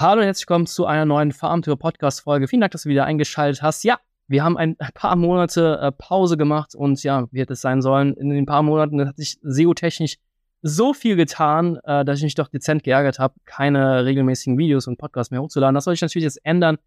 Hallo 0.00 0.20
und 0.20 0.26
herzlich 0.26 0.48
willkommen 0.48 0.68
zu 0.68 0.86
einer 0.86 1.04
neuen 1.04 1.32
Farmtour-Podcast-Folge. 1.32 2.46
Vielen 2.46 2.60
Dank, 2.60 2.70
dass 2.70 2.82
du 2.84 2.88
wieder 2.88 3.04
eingeschaltet 3.04 3.62
hast. 3.62 3.82
Ja, 3.82 3.98
wir 4.28 4.44
haben 4.44 4.56
ein 4.56 4.76
paar 4.94 5.16
Monate 5.16 5.76
äh, 5.82 5.90
Pause 5.90 6.36
gemacht 6.36 6.76
und 6.76 7.02
ja, 7.02 7.26
wie 7.32 7.40
hätte 7.40 7.54
es 7.54 7.60
sein 7.62 7.82
sollen, 7.82 8.14
in 8.14 8.30
den 8.30 8.46
paar 8.46 8.62
Monaten 8.62 9.04
hat 9.08 9.16
sich 9.16 9.40
SEO-technisch 9.42 10.18
so 10.62 10.94
viel 10.94 11.16
getan, 11.16 11.80
äh, 11.82 12.04
dass 12.04 12.18
ich 12.18 12.22
mich 12.22 12.36
doch 12.36 12.46
dezent 12.46 12.84
geärgert 12.84 13.18
habe, 13.18 13.34
keine 13.44 14.04
regelmäßigen 14.04 14.56
Videos 14.56 14.86
und 14.86 14.98
Podcasts 14.98 15.32
mehr 15.32 15.42
hochzuladen. 15.42 15.74
Das 15.74 15.82
soll 15.82 15.94
ich 15.94 16.00
natürlich 16.00 16.22
jetzt 16.26 16.46
ändern. 16.46 16.78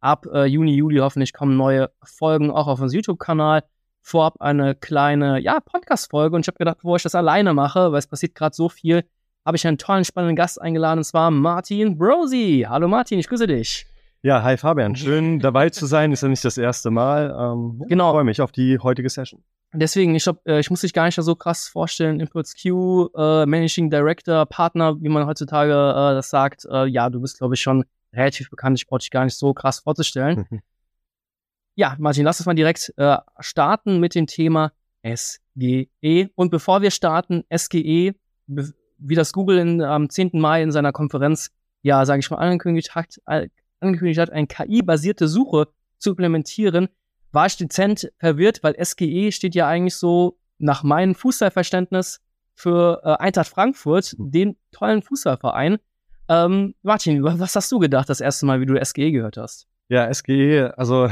Ab 0.00 0.26
äh, 0.30 0.44
Juni, 0.44 0.74
Juli 0.74 0.98
hoffentlich 0.98 1.32
kommen 1.32 1.56
neue 1.56 1.90
Folgen 2.02 2.50
auch 2.50 2.66
auf 2.66 2.82
unserem 2.82 2.98
YouTube-Kanal. 2.98 3.64
Vorab 4.02 4.42
eine 4.42 4.74
kleine, 4.74 5.40
ja, 5.40 5.60
Podcast-Folge 5.60 6.36
und 6.36 6.42
ich 6.42 6.48
habe 6.48 6.58
gedacht, 6.58 6.76
bevor 6.82 6.96
ich 6.96 7.02
das 7.02 7.14
alleine 7.14 7.54
mache, 7.54 7.92
weil 7.92 7.98
es 7.98 8.06
passiert 8.06 8.34
gerade 8.34 8.54
so 8.54 8.68
viel, 8.68 9.04
habe 9.48 9.56
ich 9.56 9.66
einen 9.66 9.78
tollen, 9.78 10.04
spannenden 10.04 10.36
Gast 10.36 10.60
eingeladen, 10.60 10.98
und 10.98 11.04
zwar 11.04 11.30
Martin 11.30 11.96
Brosi. 11.96 12.66
Hallo 12.68 12.86
Martin, 12.86 13.18
ich 13.18 13.28
grüße 13.28 13.46
dich. 13.46 13.86
Ja, 14.20 14.42
hi 14.42 14.58
Fabian, 14.58 14.94
schön 14.94 15.38
dabei 15.38 15.70
zu 15.70 15.86
sein. 15.86 16.12
Ist 16.12 16.22
ja 16.22 16.28
nicht 16.28 16.44
das 16.44 16.58
erste 16.58 16.90
Mal. 16.90 17.30
Ähm, 17.30 17.82
genau. 17.88 18.10
Ich 18.10 18.14
freue 18.14 18.24
mich 18.24 18.42
auf 18.42 18.52
die 18.52 18.78
heutige 18.78 19.08
Session. 19.08 19.42
Deswegen, 19.72 20.14
ich 20.14 20.24
glaube, 20.24 20.40
äh, 20.44 20.60
ich 20.60 20.68
muss 20.68 20.82
dich 20.82 20.92
gar 20.92 21.06
nicht 21.06 21.14
so 21.14 21.34
krass 21.34 21.66
vorstellen. 21.66 22.20
Impulse 22.20 22.56
Q, 22.60 23.08
äh, 23.16 23.46
Managing 23.46 23.88
Director, 23.88 24.44
Partner, 24.44 25.00
wie 25.00 25.08
man 25.08 25.24
heutzutage 25.24 25.72
äh, 25.72 26.14
das 26.14 26.28
sagt. 26.28 26.66
Äh, 26.70 26.84
ja, 26.84 27.08
du 27.08 27.18
bist, 27.18 27.38
glaube 27.38 27.54
ich, 27.54 27.62
schon 27.62 27.86
relativ 28.12 28.50
bekannt. 28.50 28.78
Ich 28.78 28.86
brauche 28.86 28.98
dich 28.98 29.10
gar 29.10 29.24
nicht 29.24 29.38
so 29.38 29.54
krass 29.54 29.78
vorzustellen. 29.78 30.46
ja, 31.74 31.96
Martin, 31.98 32.24
lass 32.24 32.38
uns 32.38 32.44
mal 32.46 32.54
direkt 32.54 32.92
äh, 32.98 33.16
starten 33.40 33.98
mit 33.98 34.14
dem 34.14 34.26
Thema 34.26 34.72
SGE. 35.02 36.28
Und 36.34 36.50
bevor 36.50 36.82
wir 36.82 36.90
starten, 36.90 37.44
SGE, 37.56 38.14
wie 38.98 39.14
das 39.14 39.32
Google 39.32 39.58
in, 39.58 39.82
am 39.82 40.10
10. 40.10 40.30
Mai 40.34 40.62
in 40.62 40.72
seiner 40.72 40.92
Konferenz 40.92 41.50
ja, 41.82 42.04
sage 42.04 42.20
ich 42.20 42.30
mal, 42.30 42.38
angekündigt 42.38 42.94
hat, 42.94 43.20
angekündigt 43.80 44.20
hat, 44.20 44.30
eine 44.30 44.46
KI-basierte 44.46 45.28
Suche 45.28 45.68
zu 45.98 46.10
implementieren, 46.10 46.88
war 47.32 47.46
ich 47.46 47.56
dezent 47.56 48.10
verwirrt, 48.18 48.62
weil 48.62 48.74
SGE 48.82 49.32
steht 49.32 49.54
ja 49.54 49.68
eigentlich 49.68 49.96
so 49.96 50.38
nach 50.58 50.82
meinem 50.82 51.14
Fußballverständnis 51.14 52.20
für 52.54 53.00
äh, 53.04 53.22
Eintracht 53.22 53.48
Frankfurt, 53.48 54.16
den 54.18 54.56
tollen 54.72 55.02
Fußballverein. 55.02 55.78
Ähm, 56.28 56.74
Martin, 56.82 57.22
was 57.22 57.54
hast 57.54 57.70
du 57.70 57.78
gedacht 57.78 58.08
das 58.08 58.20
erste 58.20 58.46
Mal, 58.46 58.60
wie 58.60 58.66
du 58.66 58.82
SGE 58.84 59.12
gehört 59.12 59.36
hast? 59.36 59.68
Ja, 59.88 60.12
SGE, 60.12 60.74
also 60.76 61.08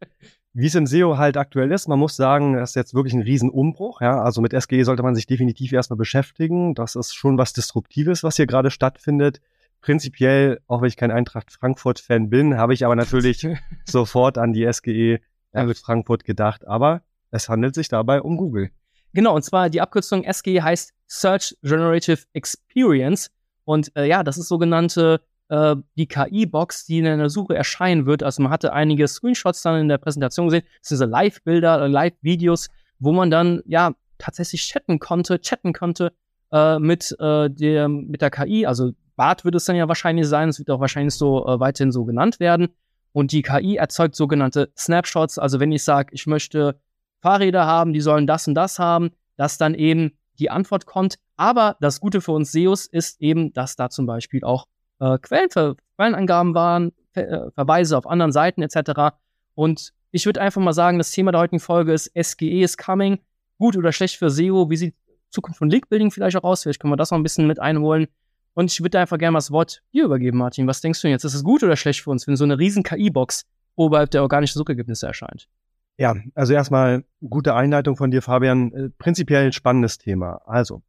wie 0.54 0.66
es 0.66 0.76
im 0.76 0.86
SEO 0.86 1.18
halt 1.18 1.36
aktuell 1.36 1.72
ist, 1.72 1.88
man 1.88 1.98
muss 1.98 2.14
sagen, 2.14 2.54
das 2.54 2.70
ist 2.70 2.76
jetzt 2.76 2.94
wirklich 2.94 3.12
ein 3.12 3.22
Riesenumbruch. 3.22 4.00
Ja? 4.00 4.22
Also 4.22 4.40
mit 4.40 4.52
SGE 4.52 4.84
sollte 4.84 5.02
man 5.02 5.16
sich 5.16 5.26
definitiv 5.26 5.72
erstmal 5.72 5.96
beschäftigen. 5.96 6.76
Das 6.76 6.94
ist 6.94 7.12
schon 7.12 7.36
was 7.36 7.52
Disruptives, 7.52 8.22
was 8.22 8.36
hier 8.36 8.46
gerade 8.46 8.70
stattfindet. 8.70 9.40
Prinzipiell, 9.80 10.60
auch 10.68 10.80
wenn 10.80 10.88
ich 10.88 10.96
kein 10.96 11.10
Eintracht 11.10 11.50
Frankfurt-Fan 11.50 12.30
bin, 12.30 12.56
habe 12.56 12.72
ich 12.72 12.84
aber 12.84 12.94
natürlich 12.94 13.46
sofort 13.84 14.38
an 14.38 14.52
die 14.52 14.72
SGE 14.72 15.18
ja. 15.52 15.74
Frankfurt 15.74 16.24
gedacht. 16.24 16.66
Aber 16.68 17.02
es 17.32 17.48
handelt 17.48 17.74
sich 17.74 17.88
dabei 17.88 18.22
um 18.22 18.36
Google. 18.36 18.70
Genau, 19.12 19.34
und 19.34 19.42
zwar 19.42 19.70
die 19.70 19.80
Abkürzung 19.80 20.24
SGE 20.32 20.62
heißt 20.62 20.94
Search 21.08 21.56
Generative 21.62 22.22
Experience. 22.32 23.32
Und 23.64 23.94
äh, 23.96 24.06
ja, 24.06 24.22
das 24.22 24.38
ist 24.38 24.46
sogenannte 24.46 25.20
äh, 25.48 25.76
die 25.96 26.06
KI-Box, 26.06 26.86
die 26.86 26.98
in 26.98 27.04
der 27.04 27.30
Suche 27.30 27.54
erscheinen 27.54 28.06
wird. 28.06 28.22
Also 28.22 28.42
man 28.42 28.52
hatte 28.52 28.72
einige 28.72 29.06
Screenshots 29.08 29.62
dann 29.62 29.80
in 29.80 29.88
der 29.88 29.98
Präsentation 29.98 30.46
gesehen. 30.46 30.64
Das 30.80 30.88
sind 30.88 30.98
so 30.98 31.04
Live-Bilder, 31.04 31.82
äh, 31.82 31.88
Live-Videos, 31.88 32.68
wo 32.98 33.12
man 33.12 33.30
dann 33.30 33.62
ja 33.66 33.92
tatsächlich 34.18 34.62
chatten 34.62 34.98
konnte, 34.98 35.40
chatten 35.40 35.72
konnte 35.72 36.12
äh, 36.52 36.78
mit, 36.78 37.14
äh, 37.18 37.50
der, 37.50 37.88
mit 37.88 38.22
der 38.22 38.30
KI. 38.30 38.66
Also 38.66 38.92
BART 39.16 39.44
wird 39.44 39.54
es 39.54 39.64
dann 39.64 39.76
ja 39.76 39.88
wahrscheinlich 39.88 40.26
sein. 40.26 40.48
Es 40.48 40.58
wird 40.58 40.70
auch 40.70 40.80
wahrscheinlich 40.80 41.14
so 41.14 41.46
äh, 41.46 41.60
weiterhin 41.60 41.92
so 41.92 42.04
genannt 42.04 42.40
werden. 42.40 42.68
Und 43.12 43.32
die 43.32 43.42
KI 43.42 43.76
erzeugt 43.76 44.16
sogenannte 44.16 44.72
Snapshots. 44.76 45.38
Also 45.38 45.60
wenn 45.60 45.70
ich 45.70 45.84
sage, 45.84 46.10
ich 46.12 46.26
möchte 46.26 46.80
Fahrräder 47.20 47.64
haben, 47.66 47.92
die 47.92 48.00
sollen 48.00 48.26
das 48.26 48.48
und 48.48 48.54
das 48.54 48.78
haben, 48.78 49.10
dass 49.36 49.56
dann 49.56 49.74
eben 49.74 50.18
die 50.38 50.50
Antwort 50.50 50.86
kommt. 50.86 51.16
Aber 51.36 51.76
das 51.80 52.00
Gute 52.00 52.20
für 52.20 52.32
uns 52.32 52.52
SEOs 52.52 52.86
ist 52.86 53.20
eben, 53.20 53.52
dass 53.52 53.76
da 53.76 53.88
zum 53.88 54.06
Beispiel 54.06 54.42
auch 54.44 54.66
äh, 55.00 55.18
Quellen, 55.18 55.76
Quellenangaben 55.96 56.54
waren, 56.54 56.92
äh, 57.14 57.50
Verweise 57.52 57.96
auf 57.96 58.06
anderen 58.06 58.32
Seiten 58.32 58.62
etc. 58.62 59.16
Und 59.54 59.92
ich 60.10 60.26
würde 60.26 60.40
einfach 60.40 60.60
mal 60.60 60.72
sagen, 60.72 60.98
das 60.98 61.10
Thema 61.10 61.32
der 61.32 61.40
heutigen 61.40 61.60
Folge 61.60 61.92
ist 61.92 62.10
SGE 62.14 62.62
is 62.62 62.76
coming. 62.76 63.18
Gut 63.58 63.76
oder 63.76 63.92
schlecht 63.92 64.16
für 64.16 64.30
SEO? 64.30 64.70
Wie 64.70 64.76
sieht 64.76 64.94
Zukunft 65.30 65.58
von 65.58 65.70
Link-Building 65.70 66.10
vielleicht 66.10 66.36
auch 66.36 66.44
aus? 66.44 66.62
Vielleicht 66.62 66.80
können 66.80 66.92
wir 66.92 66.96
das 66.96 67.10
noch 67.10 67.18
ein 67.18 67.22
bisschen 67.22 67.46
mit 67.46 67.60
einholen. 67.60 68.06
Und 68.54 68.70
ich 68.70 68.80
würde 68.80 69.00
einfach 69.00 69.18
gerne 69.18 69.32
mal 69.32 69.38
das 69.38 69.50
Wort 69.50 69.82
dir 69.92 70.04
übergeben, 70.04 70.38
Martin. 70.38 70.66
Was 70.66 70.80
denkst 70.80 71.00
du 71.00 71.08
denn 71.08 71.12
jetzt? 71.12 71.24
Ist 71.24 71.34
es 71.34 71.42
gut 71.42 71.62
oder 71.62 71.76
schlecht 71.76 72.02
für 72.02 72.10
uns, 72.10 72.26
wenn 72.26 72.36
so 72.36 72.44
eine 72.44 72.58
riesen 72.58 72.84
KI-Box 72.84 73.44
oberhalb 73.74 74.12
der 74.12 74.22
organischen 74.22 74.58
Suchergebnisse 74.58 75.06
erscheint? 75.06 75.48
Ja, 75.96 76.16
also 76.34 76.54
erstmal 76.54 77.04
gute 77.28 77.54
Einleitung 77.54 77.96
von 77.96 78.10
dir, 78.10 78.22
Fabian. 78.22 78.72
Äh, 78.72 78.90
prinzipiell 78.90 79.46
ein 79.46 79.52
spannendes 79.52 79.98
Thema. 79.98 80.40
Also, 80.46 80.82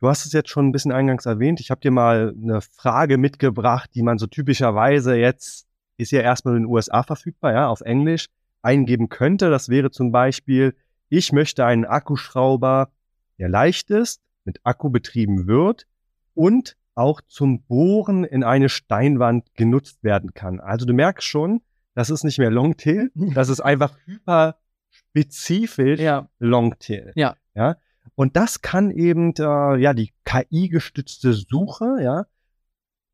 Du 0.00 0.08
hast 0.08 0.24
es 0.24 0.32
jetzt 0.32 0.48
schon 0.48 0.68
ein 0.68 0.72
bisschen 0.72 0.92
eingangs 0.92 1.26
erwähnt. 1.26 1.60
Ich 1.60 1.70
habe 1.70 1.80
dir 1.80 1.90
mal 1.90 2.34
eine 2.42 2.62
Frage 2.62 3.18
mitgebracht, 3.18 3.90
die 3.94 4.02
man 4.02 4.18
so 4.18 4.26
typischerweise 4.26 5.14
jetzt 5.16 5.66
ist 5.98 6.10
ja 6.10 6.22
erstmal 6.22 6.56
in 6.56 6.62
den 6.62 6.70
USA 6.70 7.02
verfügbar, 7.02 7.52
ja, 7.52 7.68
auf 7.68 7.82
Englisch 7.82 8.26
eingeben 8.62 9.10
könnte. 9.10 9.50
Das 9.50 9.68
wäre 9.68 9.90
zum 9.90 10.12
Beispiel, 10.12 10.74
ich 11.10 11.32
möchte 11.32 11.66
einen 11.66 11.84
Akkuschrauber, 11.84 12.90
der 13.38 13.50
leicht 13.50 13.90
ist, 13.90 14.22
mit 14.44 14.60
Akku 14.64 14.88
betrieben 14.88 15.46
wird 15.46 15.86
und 16.32 16.76
auch 16.94 17.20
zum 17.20 17.62
Bohren 17.62 18.24
in 18.24 18.42
eine 18.42 18.70
Steinwand 18.70 19.54
genutzt 19.54 20.02
werden 20.02 20.32
kann. 20.32 20.60
Also 20.60 20.86
du 20.86 20.94
merkst 20.94 21.26
schon, 21.26 21.60
das 21.94 22.08
ist 22.08 22.24
nicht 22.24 22.38
mehr 22.38 22.50
Longtail, 22.50 23.10
das 23.34 23.50
ist 23.50 23.60
einfach 23.60 23.96
hyper 24.06 24.56
spezifisch 24.88 26.00
ja. 26.00 26.28
Longtail. 26.38 27.12
Ja. 27.14 27.36
ja. 27.54 27.76
Und 28.14 28.36
das 28.36 28.60
kann 28.60 28.90
eben 28.90 29.32
äh, 29.38 29.76
ja 29.78 29.94
die 29.94 30.12
KI-gestützte 30.24 31.32
Suche, 31.32 31.98
ja. 32.02 32.26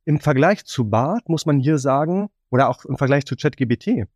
Im 0.05 0.21
Vergleich 0.21 0.65
zu 0.65 0.89
BART 0.89 1.29
muss 1.29 1.47
man 1.47 1.59
hier 1.59 1.79
sagen, 1.79 2.29
oder 2.51 2.69
auch 2.69 2.85
im 2.85 2.97
Vergleich 2.97 3.27
zu 3.27 3.37
ChatGBT, 3.37 4.07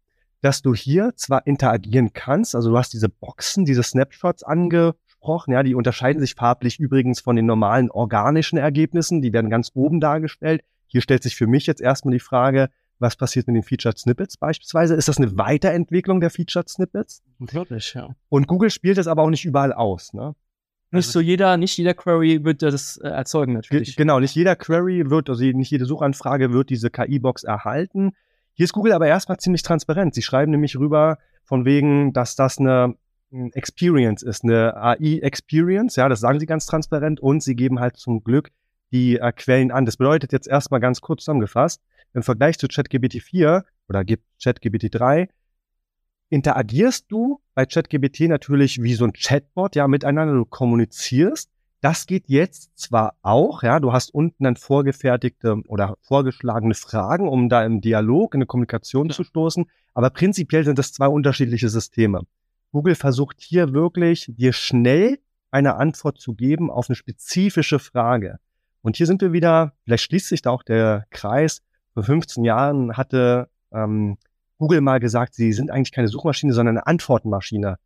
dass 0.41 0.63
du 0.63 0.75
hier 0.75 1.13
zwar 1.17 1.47
interagieren 1.47 2.13
kannst, 2.13 2.55
also 2.55 2.71
du 2.71 2.79
hast 2.79 2.93
diese 2.93 3.09
Boxen, 3.09 3.65
diese 3.65 3.83
Snapshots 3.83 4.43
angesprochen, 4.43 5.53
ja, 5.53 5.63
die 5.63 5.75
unterscheiden 5.75 6.21
sich 6.21 6.35
farblich 6.35 6.79
übrigens 6.79 7.21
von 7.21 7.37
den 7.37 7.47
normalen 7.47 7.91
organischen 7.91 8.59
Ergebnissen, 8.59 9.21
die 9.21 9.33
werden 9.33 9.51
ganz 9.51 9.73
oben 9.75 10.01
dargestellt. 10.01 10.63
Hier 10.87 11.03
stellt 11.03 11.23
sich 11.23 11.37
für 11.37 11.47
mich 11.47 11.67
jetzt 11.67 11.81
erstmal 11.81 12.13
die 12.13 12.21
Frage, 12.21 12.71
was 12.99 13.17
passiert 13.17 13.47
mit 13.47 13.57
den 13.57 13.63
Featured 13.63 13.99
Snippets 13.99 14.37
beispielsweise? 14.37 14.95
Ist 14.95 15.09
das 15.09 15.19
eine 15.19 15.37
Weiterentwicklung 15.39 16.21
der 16.21 16.31
Featured 16.31 16.69
Snippets? 16.69 17.23
Wirklich, 17.39 17.95
ja. 17.95 18.15
Und 18.29 18.47
Google 18.47 18.71
spielt 18.71 18.99
das 18.99 19.07
aber 19.07 19.23
auch 19.23 19.31
nicht 19.31 19.45
überall 19.45 19.73
aus. 19.73 20.13
Ne? 20.13 20.35
Nicht 20.93 21.07
also, 21.07 21.19
so 21.19 21.21
jeder, 21.21 21.57
nicht 21.57 21.77
jeder 21.77 21.95
Query 21.95 22.45
wird 22.45 22.63
das 22.63 22.97
äh, 22.97 23.09
erzeugen 23.09 23.53
natürlich. 23.53 23.95
Genau, 23.97 24.19
nicht 24.19 24.35
jeder 24.35 24.57
Query 24.57 25.09
wird, 25.09 25.31
also 25.31 25.45
nicht 25.45 25.71
jede 25.71 25.85
Suchanfrage 25.85 26.53
wird 26.53 26.71
diese 26.71 26.91
KI-Box 26.91 27.45
erhalten. 27.45 28.13
Hier 28.55 28.65
ist 28.65 28.73
Google 28.73 28.93
aber 28.93 29.07
erstmal 29.07 29.39
ziemlich 29.39 29.63
transparent. 29.63 30.15
Sie 30.15 30.23
schreiben 30.23 30.51
nämlich 30.51 30.77
rüber 30.77 31.19
von 31.45 31.65
wegen, 31.65 32.13
dass 32.13 32.35
das 32.35 32.59
eine 32.59 32.97
hm, 33.31 33.53
Experience 33.55 34.23
ist, 34.23 34.43
eine 34.43 34.77
AI-Experience, 34.77 35.95
ja, 35.97 36.09
das 36.09 36.21
sagen 36.21 36.41
sie 36.41 36.47
ganz 36.47 36.67
transparent 36.67 37.21
und 37.21 37.43
sie 37.43 37.55
geben 37.55 37.79
halt 37.79 37.97
zum 37.97 38.25
Glück 38.25 38.51
die 38.93 39.19
äh, 39.19 39.33
Quellen 39.33 39.71
an. 39.71 39.87
Das 39.87 39.97
bedeutet 39.97 40.33
jetzt 40.33 40.49
erstmal 40.49 40.81
ganz 40.81 41.01
kurz 41.01 41.23
zusammengefasst, 41.23 41.81
im 42.15 42.25
Vergleich 42.25 42.59
zu 42.59 42.67
ChatGPT 42.67 43.23
4 43.23 43.65
oder 43.89 44.05
ChatGPT 44.43 44.89
3 44.91 45.29
interagierst 46.31 47.07
du 47.09 47.41
bei 47.55 47.67
ChatGPT 47.67 48.21
natürlich 48.21 48.83
wie 48.83 48.95
so 48.95 49.05
ein 49.05 49.13
Chatbot, 49.13 49.77
ja, 49.77 49.87
miteinander, 49.89 50.35
du 50.35 50.47
kommunizierst. 50.47 51.51
Das 51.83 52.07
geht 52.07 52.29
jetzt 52.29 52.79
zwar 52.79 53.15
auch, 53.23 53.63
ja, 53.63 53.81
du 53.81 53.93
hast 53.93 54.15
unten 54.15 54.45
dann 54.45 54.57
vorgefertigte 54.57 55.63
oder 55.67 55.97
vorgeschlagene 56.03 56.75
Fragen, 56.75 57.29
um 57.29 57.49
da 57.49 57.65
im 57.65 57.81
Dialog, 57.81 58.35
in 58.35 58.39
eine 58.39 58.47
Kommunikation 58.47 59.09
ja. 59.09 59.15
zu 59.15 59.25
stoßen, 59.25 59.67
aber 59.95 60.11
prinzipiell 60.11 60.65
sind 60.65 60.79
das 60.79 60.93
zwei 60.93 61.09
unterschiedliche 61.09 61.69
Systeme. 61.69 62.23
Google 62.73 62.95
versucht 62.95 63.41
hier 63.41 63.73
wirklich, 63.73 64.27
dir 64.29 64.53
schnell 64.53 65.19
eine 65.51 65.77
Antwort 65.77 66.21
zu 66.21 66.35
geben 66.35 66.71
auf 66.71 66.89
eine 66.89 66.97
spezifische 66.97 67.79
Frage. 67.79 68.39
Und 68.83 68.97
hier 68.97 69.07
sind 69.07 69.21
wir 69.21 69.33
wieder, 69.33 69.73
vielleicht 69.85 70.05
schließt 70.05 70.29
sich 70.29 70.43
da 70.43 70.51
auch 70.51 70.63
der 70.63 71.07
Kreis. 71.11 71.63
Vor 71.93 72.05
15 72.05 72.45
Jahren 72.45 72.97
hatte 72.97 73.49
ähm, 73.73 74.17
Google 74.61 74.83
mal 74.83 75.01
gesagt, 75.01 75.35
sie 75.35 75.53
sind 75.55 75.71
eigentlich 75.71 75.91
keine 75.91 76.09
Suchmaschine, 76.09 76.53
sondern 76.53 76.77
eine 76.77 76.87
Antwortenmaschine. 76.87 77.79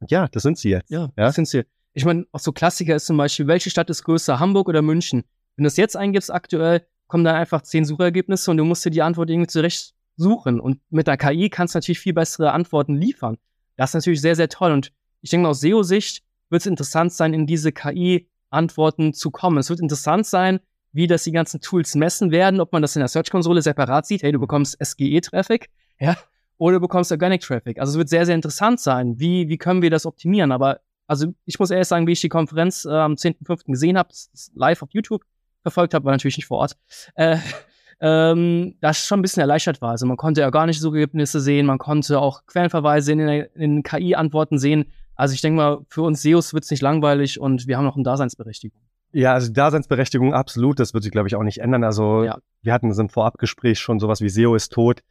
Und 0.00 0.10
ja, 0.10 0.26
das 0.28 0.42
sind 0.42 0.56
sie 0.56 0.70
jetzt. 0.70 0.90
Ja, 0.90 1.02
ja? 1.02 1.26
das 1.26 1.34
sind 1.34 1.46
sie. 1.46 1.64
Ich 1.92 2.06
meine, 2.06 2.24
auch 2.32 2.40
so 2.40 2.50
Klassiker 2.50 2.96
ist 2.96 3.04
zum 3.06 3.18
Beispiel, 3.18 3.46
welche 3.46 3.68
Stadt 3.68 3.90
ist 3.90 4.04
größer, 4.04 4.40
Hamburg 4.40 4.68
oder 4.68 4.80
München? 4.80 5.24
Wenn 5.56 5.64
du 5.64 5.68
es 5.68 5.76
jetzt 5.76 5.96
eingibst 5.96 6.32
aktuell, 6.32 6.86
kommen 7.08 7.24
da 7.24 7.34
einfach 7.34 7.60
zehn 7.60 7.84
Suchergebnisse 7.84 8.50
und 8.50 8.56
du 8.56 8.64
musst 8.64 8.86
dir 8.86 8.90
die 8.90 9.02
Antwort 9.02 9.28
irgendwie 9.28 9.48
zurecht 9.48 9.94
suchen. 10.16 10.60
Und 10.60 10.80
mit 10.88 11.06
der 11.06 11.18
KI 11.18 11.50
kannst 11.50 11.74
du 11.74 11.78
natürlich 11.78 12.00
viel 12.00 12.14
bessere 12.14 12.52
Antworten 12.52 12.96
liefern. 12.96 13.36
Das 13.76 13.90
ist 13.90 13.94
natürlich 13.94 14.22
sehr, 14.22 14.34
sehr 14.34 14.48
toll. 14.48 14.72
Und 14.72 14.92
ich 15.20 15.28
denke, 15.28 15.46
aus 15.46 15.60
SEO-Sicht 15.60 16.22
wird 16.48 16.62
es 16.62 16.66
interessant 16.66 17.12
sein, 17.12 17.34
in 17.34 17.46
diese 17.46 17.70
KI-Antworten 17.70 19.12
zu 19.12 19.30
kommen. 19.30 19.58
Es 19.58 19.68
wird 19.68 19.80
interessant 19.80 20.26
sein, 20.26 20.60
wie 20.92 21.06
das 21.06 21.24
die 21.24 21.32
ganzen 21.32 21.60
Tools 21.60 21.94
messen 21.94 22.30
werden, 22.30 22.60
ob 22.60 22.72
man 22.72 22.80
das 22.80 22.96
in 22.96 23.00
der 23.00 23.08
Search-Konsole 23.08 23.60
separat 23.60 24.06
sieht. 24.06 24.22
Hey, 24.22 24.32
du 24.32 24.40
bekommst 24.40 24.78
SGE-Traffic, 24.82 25.68
ja, 25.98 26.16
oder 26.58 26.74
du 26.74 26.80
bekommst 26.80 27.10
Organic 27.12 27.40
Traffic. 27.40 27.78
Also 27.78 27.92
es 27.92 27.98
wird 27.98 28.08
sehr, 28.08 28.26
sehr 28.26 28.34
interessant 28.34 28.80
sein. 28.80 29.18
Wie, 29.18 29.48
wie 29.48 29.58
können 29.58 29.80
wir 29.80 29.90
das 29.90 30.06
optimieren? 30.06 30.52
Aber 30.52 30.80
also 31.06 31.32
ich 31.46 31.58
muss 31.58 31.70
ehrlich 31.70 31.88
sagen, 31.88 32.06
wie 32.06 32.12
ich 32.12 32.20
die 32.20 32.28
Konferenz 32.28 32.84
äh, 32.84 32.90
am 32.90 33.14
10.5. 33.14 33.66
gesehen 33.66 33.96
habe, 33.96 34.10
live 34.54 34.82
auf 34.82 34.90
YouTube 34.92 35.22
verfolgt 35.62 35.94
habe, 35.94 36.04
war 36.04 36.12
natürlich 36.12 36.36
nicht 36.36 36.46
vor 36.46 36.58
Ort, 36.58 36.76
äh, 37.14 37.38
ähm, 38.00 38.74
das 38.80 39.06
schon 39.06 39.20
ein 39.20 39.22
bisschen 39.22 39.40
erleichtert 39.40 39.80
war. 39.80 39.90
Also 39.90 40.06
man 40.06 40.16
konnte 40.16 40.40
ja 40.40 40.50
gar 40.50 40.66
nicht 40.66 40.80
so 40.80 40.92
Ergebnisse 40.92 41.40
sehen, 41.40 41.64
man 41.64 41.78
konnte 41.78 42.20
auch 42.20 42.44
Quellenverweise 42.46 43.12
in, 43.12 43.20
in 43.20 43.82
KI-Antworten 43.82 44.58
sehen. 44.58 44.86
Also 45.14 45.34
ich 45.34 45.40
denke 45.40 45.56
mal, 45.56 45.78
für 45.88 46.02
uns 46.02 46.22
SEOs 46.22 46.54
wird 46.54 46.64
es 46.64 46.70
nicht 46.70 46.82
langweilig 46.82 47.40
und 47.40 47.66
wir 47.66 47.76
haben 47.76 47.84
noch 47.84 47.96
eine 47.96 48.04
Daseinsberechtigung. 48.04 48.80
Ja, 49.12 49.32
also 49.32 49.50
Daseinsberechtigung 49.50 50.34
absolut, 50.34 50.78
das 50.78 50.92
wird 50.92 51.02
sich, 51.02 51.12
glaube 51.12 51.28
ich, 51.28 51.34
auch 51.34 51.42
nicht 51.42 51.58
ändern. 51.58 51.82
Also 51.82 52.24
ja. 52.24 52.38
wir 52.62 52.72
hatten 52.72 52.90
es 52.90 52.98
im 52.98 53.08
Vorabgespräch 53.08 53.78
schon 53.78 54.00
sowas 54.00 54.20
wie 54.20 54.28
SEO 54.28 54.54
ist 54.54 54.72
tot. 54.72 55.02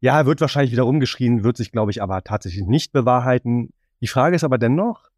Ja, 0.00 0.18
er 0.18 0.26
wird 0.26 0.40
wahrscheinlich 0.40 0.72
wieder 0.72 0.86
umgeschrien, 0.86 1.44
wird 1.44 1.56
sich, 1.56 1.72
glaube 1.72 1.90
ich, 1.90 2.02
aber 2.02 2.22
tatsächlich 2.22 2.66
nicht 2.66 2.92
bewahrheiten. 2.92 3.72
Die 4.00 4.06
Frage 4.06 4.36
ist 4.36 4.44
aber 4.44 4.58
dennoch, 4.58 5.08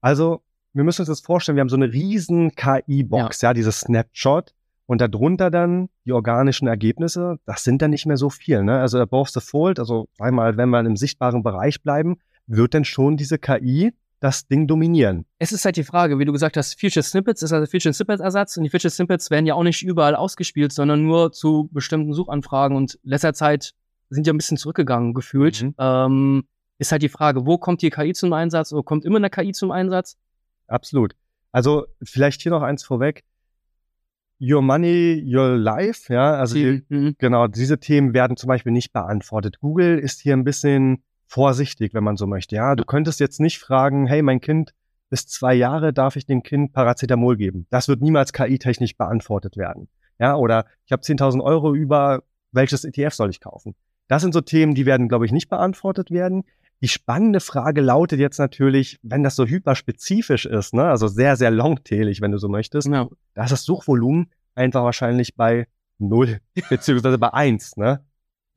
also 0.00 0.42
wir 0.72 0.84
müssen 0.84 1.02
uns 1.02 1.08
das 1.08 1.20
vorstellen, 1.20 1.56
wir 1.56 1.60
haben 1.60 1.68
so 1.68 1.76
eine 1.76 1.92
riesen 1.92 2.54
KI-Box, 2.54 3.40
ja. 3.40 3.50
ja, 3.50 3.54
dieses 3.54 3.80
Snapshot 3.80 4.52
und 4.86 5.00
darunter 5.00 5.50
dann 5.50 5.88
die 6.04 6.12
organischen 6.12 6.68
Ergebnisse, 6.68 7.38
das 7.46 7.64
sind 7.64 7.82
dann 7.82 7.90
nicht 7.90 8.06
mehr 8.06 8.16
so 8.16 8.30
viel. 8.30 8.62
Ne? 8.62 8.78
Also 8.78 9.00
above 9.00 9.30
the 9.32 9.40
fold, 9.40 9.78
also 9.78 10.08
einmal, 10.18 10.56
wenn 10.56 10.68
wir 10.68 10.80
im 10.80 10.96
sichtbaren 10.96 11.42
Bereich 11.42 11.82
bleiben, 11.82 12.18
wird 12.46 12.74
dann 12.74 12.84
schon 12.84 13.16
diese 13.16 13.38
KI 13.38 13.92
das 14.20 14.46
Ding 14.46 14.66
dominieren. 14.66 15.26
Es 15.38 15.52
ist 15.52 15.64
halt 15.64 15.76
die 15.76 15.84
Frage, 15.84 16.18
wie 16.18 16.24
du 16.24 16.32
gesagt 16.32 16.56
hast, 16.56 16.78
Feature 16.78 17.02
Snippets 17.02 17.42
ist 17.42 17.52
also 17.52 17.70
Feature 17.70 17.92
Snippets 17.92 18.20
Ersatz 18.20 18.56
und 18.56 18.64
die 18.64 18.70
Feature 18.70 18.90
Snippets 18.90 19.30
werden 19.30 19.46
ja 19.46 19.54
auch 19.54 19.62
nicht 19.62 19.82
überall 19.82 20.14
ausgespielt, 20.14 20.72
sondern 20.72 21.04
nur 21.04 21.32
zu 21.32 21.68
bestimmten 21.72 22.12
Suchanfragen 22.12 22.76
und 22.76 22.98
letzter 23.02 23.34
Zeit 23.34 23.72
sind 24.10 24.26
ja 24.26 24.32
ein 24.32 24.36
bisschen 24.36 24.56
zurückgegangen 24.56 25.14
gefühlt. 25.14 25.62
Mhm. 25.62 25.74
Ähm, 25.78 26.44
ist 26.78 26.92
halt 26.92 27.02
die 27.02 27.08
Frage, 27.08 27.46
wo 27.46 27.58
kommt 27.58 27.82
die 27.82 27.90
KI 27.90 28.12
zum 28.12 28.32
Einsatz 28.32 28.72
oder 28.72 28.82
kommt 28.82 29.04
immer 29.04 29.16
eine 29.16 29.30
KI 29.30 29.52
zum 29.52 29.70
Einsatz? 29.70 30.16
Absolut. 30.66 31.14
Also 31.52 31.86
vielleicht 32.02 32.42
hier 32.42 32.50
noch 32.50 32.62
eins 32.62 32.84
vorweg. 32.84 33.24
Your 34.38 34.60
Money, 34.60 35.22
Your 35.24 35.56
Life, 35.56 36.12
ja, 36.12 36.34
also 36.34 36.56
die, 36.56 36.84
mhm. 36.90 37.16
genau, 37.18 37.46
diese 37.46 37.80
Themen 37.80 38.12
werden 38.12 38.36
zum 38.36 38.48
Beispiel 38.48 38.72
nicht 38.72 38.92
beantwortet. 38.92 39.60
Google 39.60 39.98
ist 39.98 40.20
hier 40.20 40.34
ein 40.34 40.44
bisschen 40.44 41.02
vorsichtig, 41.26 41.94
wenn 41.94 42.04
man 42.04 42.18
so 42.18 42.26
möchte. 42.26 42.56
Ja, 42.56 42.74
du 42.74 42.84
könntest 42.84 43.18
jetzt 43.18 43.40
nicht 43.40 43.58
fragen, 43.58 44.06
hey, 44.06 44.20
mein 44.20 44.40
Kind 44.40 44.74
bis 45.08 45.26
zwei 45.26 45.54
Jahre 45.54 45.94
darf 45.94 46.16
ich 46.16 46.26
dem 46.26 46.42
Kind 46.42 46.72
Paracetamol 46.72 47.36
geben. 47.36 47.66
Das 47.70 47.88
wird 47.88 48.02
niemals 48.02 48.34
KI-technisch 48.34 48.96
beantwortet 48.96 49.56
werden. 49.56 49.88
Ja, 50.18 50.36
oder 50.36 50.66
ich 50.84 50.92
habe 50.92 51.02
10.000 51.02 51.42
Euro 51.42 51.74
über, 51.74 52.22
welches 52.52 52.84
ETF 52.84 53.14
soll 53.14 53.30
ich 53.30 53.40
kaufen? 53.40 53.74
Das 54.08 54.22
sind 54.22 54.32
so 54.32 54.40
Themen, 54.40 54.74
die 54.74 54.86
werden, 54.86 55.08
glaube 55.08 55.26
ich, 55.26 55.32
nicht 55.32 55.48
beantwortet 55.48 56.10
werden. 56.10 56.44
Die 56.82 56.88
spannende 56.88 57.40
Frage 57.40 57.80
lautet 57.80 58.20
jetzt 58.20 58.38
natürlich, 58.38 58.98
wenn 59.02 59.22
das 59.22 59.34
so 59.34 59.46
hyperspezifisch 59.46 60.44
ist, 60.44 60.74
ne, 60.74 60.84
also 60.84 61.08
sehr, 61.08 61.36
sehr 61.36 61.50
longtailig, 61.50 62.20
wenn 62.20 62.32
du 62.32 62.38
so 62.38 62.48
möchtest, 62.48 62.88
ja. 62.88 63.08
da 63.34 63.44
ist 63.44 63.50
das 63.50 63.64
Suchvolumen 63.64 64.30
einfach 64.54 64.84
wahrscheinlich 64.84 65.34
bei 65.36 65.66
null, 65.98 66.38
beziehungsweise 66.68 67.18
bei 67.18 67.32
eins, 67.32 67.76
ne? 67.76 68.04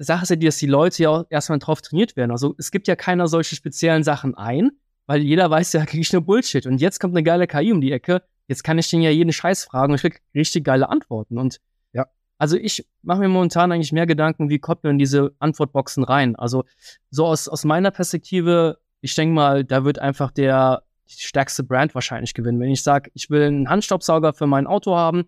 Sache 0.02 0.24
ist 0.24 0.30
ja 0.30 0.36
dass 0.38 0.58
die 0.58 0.66
Leute 0.66 1.04
ja 1.04 1.10
auch 1.10 1.26
erstmal 1.30 1.60
drauf 1.60 1.82
trainiert 1.82 2.16
werden. 2.16 2.32
Also 2.32 2.56
es 2.58 2.72
gibt 2.72 2.88
ja 2.88 2.96
keiner 2.96 3.28
solche 3.28 3.56
speziellen 3.56 4.04
Sachen 4.04 4.34
ein, 4.36 4.72
weil 5.08 5.22
jeder 5.22 5.50
weiß 5.50 5.74
ja, 5.74 5.86
kriege 5.86 6.02
ich 6.02 6.14
nur 6.14 6.22
Bullshit. 6.22 6.66
Und 6.66 6.80
jetzt 6.80 7.02
kommt 7.02 7.14
eine 7.14 7.24
geile 7.24 7.48
KI 7.48 7.74
um 7.74 7.82
die 7.82 7.92
Ecke. 7.92 8.24
Jetzt 8.48 8.64
kann 8.64 8.78
ich 8.78 8.90
den 8.90 9.02
ja 9.02 9.10
jeden 9.10 9.34
Scheiß 9.34 9.66
fragen 9.66 9.92
und 9.92 9.96
ich 9.98 10.02
krieg 10.02 10.22
richtig 10.34 10.64
geile 10.64 10.88
Antworten. 10.88 11.38
Und 11.38 11.60
also 12.40 12.58
ich 12.58 12.88
mache 13.02 13.20
mir 13.20 13.28
momentan 13.28 13.72
eigentlich 13.72 13.92
mehr 13.92 14.08
Gedanken, 14.08 14.50
wie 14.50 14.60
kommt 14.60 14.84
man 14.84 14.94
in 14.94 14.98
diese 14.98 15.36
Antwortboxen 15.40 16.06
rein. 16.06 16.38
Also 16.38 16.64
so 17.12 17.26
aus, 17.26 17.50
aus 17.50 17.66
meiner 17.66 17.92
Perspektive, 17.92 18.80
ich 19.02 19.14
denke 19.14 19.36
mal, 19.36 19.66
da 19.66 19.84
wird 19.84 20.00
einfach 20.00 20.32
der 20.32 20.84
stärkste 21.06 21.64
Brand 21.64 21.94
wahrscheinlich 21.96 22.34
gewinnen. 22.34 22.60
Wenn 22.62 22.72
ich 22.72 22.82
sage, 22.82 23.12
ich 23.14 23.30
will 23.30 23.44
einen 23.44 23.70
Handstaubsauger 23.70 24.34
für 24.34 24.48
mein 24.48 24.68
Auto 24.68 24.96
haben, 24.96 25.26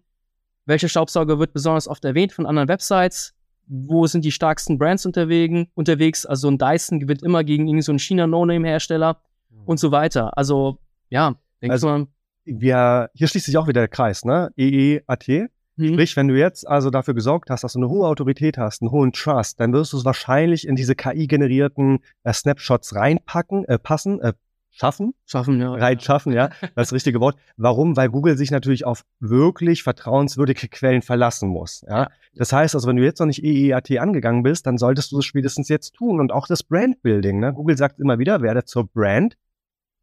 welcher 0.65 0.87
Staubsauger 0.87 1.37
wird 1.37 1.51
besonders 1.51 1.87
oft 1.89 2.05
erwähnt 2.05 2.31
von 2.31 2.45
anderen 2.45 2.69
Websites? 2.69 3.33
Wo 3.67 4.07
sind 4.07 4.23
die 4.23 4.31
stärksten 4.31 4.77
Brands 4.77 5.05
unterwegs? 5.05 6.25
Also 6.25 6.49
ein 6.49 6.57
Dyson 6.57 7.01
gewinnt 7.01 7.23
immer 7.23 7.43
gegen 7.43 7.67
irgendeinen 7.67 7.99
so 7.99 8.03
China-No-Name-Hersteller 8.03 9.21
mhm. 9.49 9.63
und 9.65 9.79
so 9.79 9.91
weiter. 9.91 10.37
Also 10.37 10.77
ja, 11.09 11.35
denkst 11.61 11.73
also, 11.73 11.97
du 11.97 12.07
wir, 12.45 13.09
hier 13.13 13.27
schließt 13.27 13.45
sich 13.45 13.57
auch 13.57 13.67
wieder 13.67 13.81
der 13.81 13.87
Kreis, 13.87 14.23
ne? 14.23 14.51
EEAT 14.55 15.49
Mhm. 15.81 15.93
Sprich, 15.93 16.15
wenn 16.15 16.27
du 16.27 16.37
jetzt 16.37 16.67
also 16.67 16.89
dafür 16.91 17.15
gesorgt 17.15 17.49
hast, 17.49 17.63
dass 17.63 17.73
du 17.73 17.79
eine 17.79 17.89
hohe 17.89 18.07
Autorität 18.07 18.57
hast, 18.57 18.81
einen 18.81 18.91
hohen 18.91 19.11
Trust, 19.11 19.59
dann 19.59 19.73
wirst 19.73 19.93
du 19.93 19.97
es 19.97 20.05
wahrscheinlich 20.05 20.67
in 20.67 20.75
diese 20.75 20.95
KI-generierten 20.95 21.99
äh, 22.23 22.33
Snapshots 22.33 22.95
reinpacken, 22.95 23.65
äh, 23.65 23.79
passen, 23.79 24.21
äh, 24.21 24.33
schaffen. 24.69 25.13
Schaffen, 25.25 25.59
ja. 25.59 25.73
Rein 25.73 25.99
schaffen, 25.99 26.33
ja. 26.33 26.51
Das 26.75 26.93
richtige 26.93 27.19
Wort. 27.19 27.35
Warum? 27.57 27.97
Weil 27.97 28.09
Google 28.09 28.37
sich 28.37 28.51
natürlich 28.51 28.85
auf 28.85 29.03
wirklich 29.19 29.81
vertrauenswürdige 29.81 30.67
Quellen 30.67 31.01
verlassen 31.01 31.49
muss. 31.49 31.83
Ja. 31.89 32.09
Das 32.35 32.53
heißt 32.53 32.75
also, 32.75 32.87
wenn 32.87 32.95
du 32.95 33.03
jetzt 33.03 33.19
noch 33.19 33.27
nicht 33.27 33.43
EEAT 33.43 33.97
angegangen 33.99 34.43
bist, 34.43 34.67
dann 34.67 34.77
solltest 34.77 35.11
du 35.11 35.19
es 35.19 35.25
spätestens 35.25 35.67
jetzt 35.67 35.95
tun. 35.95 36.19
Und 36.19 36.31
auch 36.31 36.47
das 36.47 36.61
Brandbuilding. 36.61 37.39
Ne? 37.39 37.53
Google 37.53 37.77
sagt 37.77 37.99
immer 37.99 38.19
wieder, 38.19 38.41
werde 38.41 38.63
zur 38.65 38.87
Brand. 38.87 39.35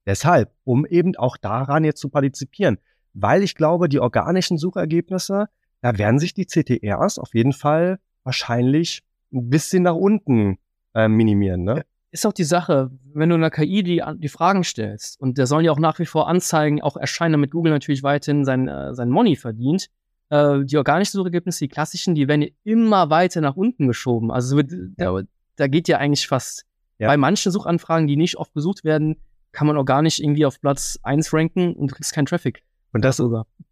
Deshalb, 0.07 0.53
um 0.65 0.87
eben 0.87 1.15
auch 1.17 1.37
daran 1.37 1.85
jetzt 1.85 2.01
zu 2.01 2.09
partizipieren. 2.09 2.79
Weil 3.15 3.43
ich 3.43 3.55
glaube, 3.55 3.89
die 3.89 4.01
organischen 4.01 4.59
Suchergebnisse 4.59 5.49
da 5.81 5.99
werden 5.99 6.19
sich 6.19 6.35
die 6.35 6.47
CTRs 6.47 7.19
auf 7.19 7.35
jeden 7.35 7.53
Fall 7.53 7.99
wahrscheinlich 8.25 9.03
ein 9.33 9.51
bisschen 9.51 9.83
nach 9.85 9.95
unten 9.95 10.59
äh, 10.95 11.09
minimieren. 11.09 11.65
Ne? 11.65 11.85
Ist 12.11 12.27
auch 12.27 12.33
die 12.33 12.45
Sache, 12.45 12.91
wenn 13.13 13.29
du 13.29 13.35
einer 13.35 13.51
KI 13.51 13.83
die, 13.83 14.03
die 14.17 14.29
Fragen 14.29 14.65
stellst 14.65 15.21
und 15.21 15.39
der 15.39 15.47
soll 15.47 15.65
ja 15.65 15.73
auch 15.73 15.79
nach 15.79 15.99
wie 15.99 16.07
vor 16.07 16.29
Anzeigen 16.29 16.83
auch 16.83 16.97
erscheinen, 16.97 17.33
damit 17.33 17.51
Google 17.51 17.73
natürlich 17.73 18.03
weiterhin 18.03 18.45
sein, 18.45 18.69
äh, 18.69 18.95
sein 18.95 19.11
Money 19.11 19.37
verdient. 19.37 19.89
Äh, 20.31 20.65
die 20.65 20.77
organischen 20.77 21.13
Suchergebnisse, 21.13 21.65
die 21.65 21.69
klassischen, 21.69 22.15
die 22.15 22.29
werden 22.29 22.43
ja 22.43 22.49
immer 22.65 23.11
weiter 23.11 23.41
nach 23.41 23.57
unten 23.57 23.87
geschoben. 23.87 24.31
Also 24.31 24.57
wird, 24.57 24.73
da, 24.97 25.21
da 25.57 25.67
geht 25.67 25.89
ja 25.89 25.99
eigentlich 25.99 26.27
fast 26.27 26.65
ja. 26.99 27.09
bei 27.09 27.17
manchen 27.17 27.53
Suchanfragen, 27.53 28.07
die 28.07 28.17
nicht 28.17 28.37
oft 28.37 28.53
besucht 28.55 28.85
werden, 28.85 29.17
kann 29.53 29.67
man 29.67 30.03
nicht 30.03 30.23
irgendwie 30.23 30.47
auf 30.47 30.61
Platz 30.61 30.99
eins 31.03 31.33
ranken 31.33 31.75
und 31.75 31.91
du 31.91 31.95
kriegst 31.95 32.13
keinen 32.13 32.27
Traffic. 32.27 32.63
Und 32.93 33.05
das, 33.05 33.23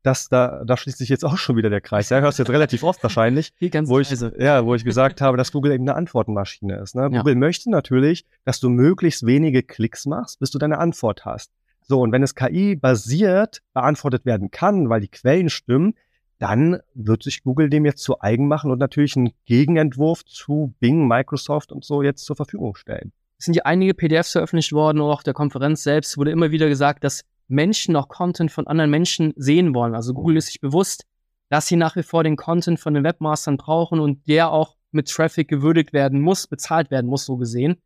das 0.02 0.28
da, 0.28 0.62
da 0.64 0.76
schließt 0.76 0.98
sich 0.98 1.08
jetzt 1.08 1.24
auch 1.24 1.38
schon 1.38 1.56
wieder 1.56 1.70
der 1.70 1.80
Kreis. 1.80 2.10
Ja, 2.10 2.20
hörst 2.20 2.38
du 2.38 2.42
jetzt 2.42 2.50
relativ 2.50 2.82
oft 2.82 3.02
wahrscheinlich, 3.02 3.52
wo 3.60 3.98
ich, 3.98 4.10
ja, 4.38 4.64
wo 4.64 4.74
ich 4.74 4.84
gesagt 4.84 5.20
habe, 5.20 5.36
dass 5.36 5.52
Google 5.52 5.72
eben 5.72 5.84
eine 5.84 5.94
Antwortenmaschine 5.94 6.76
ist. 6.76 6.94
Ne? 6.94 7.02
Ja. 7.02 7.08
Google 7.08 7.36
möchte 7.36 7.70
natürlich, 7.70 8.26
dass 8.44 8.60
du 8.60 8.68
möglichst 8.68 9.24
wenige 9.24 9.62
Klicks 9.62 10.06
machst, 10.06 10.38
bis 10.38 10.50
du 10.50 10.58
deine 10.58 10.78
Antwort 10.78 11.24
hast. 11.24 11.50
So, 11.82 12.00
und 12.00 12.12
wenn 12.12 12.22
es 12.22 12.34
KI-basiert 12.34 13.62
beantwortet 13.72 14.26
werden 14.26 14.50
kann, 14.50 14.88
weil 14.90 15.00
die 15.00 15.08
Quellen 15.08 15.48
stimmen, 15.48 15.94
dann 16.38 16.80
wird 16.94 17.22
sich 17.22 17.42
Google 17.42 17.70
dem 17.70 17.86
jetzt 17.86 18.02
zu 18.02 18.20
eigen 18.20 18.48
machen 18.48 18.70
und 18.70 18.78
natürlich 18.78 19.16
einen 19.16 19.30
Gegenentwurf 19.46 20.24
zu 20.24 20.74
Bing, 20.80 21.06
Microsoft 21.06 21.72
und 21.72 21.84
so 21.84 22.02
jetzt 22.02 22.24
zur 22.24 22.36
Verfügung 22.36 22.74
stellen. 22.74 23.12
Es 23.38 23.44
sind 23.44 23.54
ja 23.54 23.64
einige 23.64 23.94
PDFs 23.94 24.32
veröffentlicht 24.32 24.72
worden, 24.72 25.00
auch 25.00 25.22
der 25.22 25.34
Konferenz 25.34 25.82
selbst 25.82 26.18
wurde 26.18 26.30
immer 26.30 26.50
wieder 26.50 26.68
gesagt, 26.68 27.04
dass 27.04 27.24
Menschen 27.48 27.92
noch 27.92 28.08
Content 28.08 28.50
von 28.50 28.66
anderen 28.66 28.90
Menschen 28.90 29.32
sehen 29.36 29.74
wollen. 29.74 29.94
Also 29.94 30.14
Google 30.14 30.36
ist 30.36 30.46
sich 30.46 30.60
bewusst, 30.60 31.04
dass 31.48 31.66
sie 31.66 31.76
nach 31.76 31.96
wie 31.96 32.02
vor 32.02 32.24
den 32.24 32.36
Content 32.36 32.80
von 32.80 32.94
den 32.94 33.04
Webmastern 33.04 33.56
brauchen 33.56 34.00
und 34.00 34.26
der 34.28 34.50
auch 34.50 34.76
mit 34.90 35.08
Traffic 35.08 35.48
gewürdigt 35.48 35.92
werden 35.92 36.20
muss, 36.20 36.46
bezahlt 36.46 36.90
werden 36.90 37.06
muss, 37.06 37.24
so 37.24 37.36
gesehen. 37.36 37.76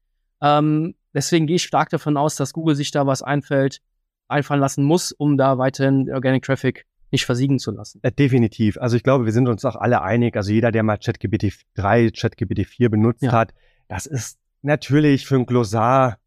Ähm, 0.41 0.95
deswegen 1.13 1.47
gehe 1.47 1.57
ich 1.57 1.65
stark 1.65 1.91
davon 1.91 2.17
aus, 2.17 2.37
dass 2.37 2.53
Google 2.53 2.75
sich 2.75 2.91
da 2.91 3.07
was 3.07 3.23
einfällt, 3.23 3.81
einfallen 4.29 4.61
lassen 4.61 4.85
muss, 4.85 5.13
um 5.13 5.37
da 5.37 5.59
weiterhin 5.59 6.11
Organic 6.11 6.45
Traffic 6.45 6.87
nicht 7.11 7.27
versiegen 7.27 7.59
zu 7.59 7.73
lassen. 7.73 8.01
Äh, 8.03 8.13
definitiv. 8.13 8.79
Also 8.79 8.97
ich 8.97 9.03
glaube, 9.03 9.25
wir 9.25 9.33
sind 9.33 9.49
uns 9.49 9.65
auch 9.65 9.77
alle 9.77 10.03
einig. 10.03 10.37
Also 10.37 10.53
jeder, 10.53 10.71
der 10.71 10.83
mal 10.83 10.97
ChatGPT 10.97 11.53
3, 11.75 12.11
ChatGPT 12.11 12.67
4 12.67 12.89
benutzt 12.89 13.23
ja. 13.23 13.33
hat, 13.33 13.53
das 13.89 14.07
ist 14.07 14.39
natürlich 14.63 15.27
für 15.27 15.35
ein 15.35 15.47
Glossar, 15.47 16.19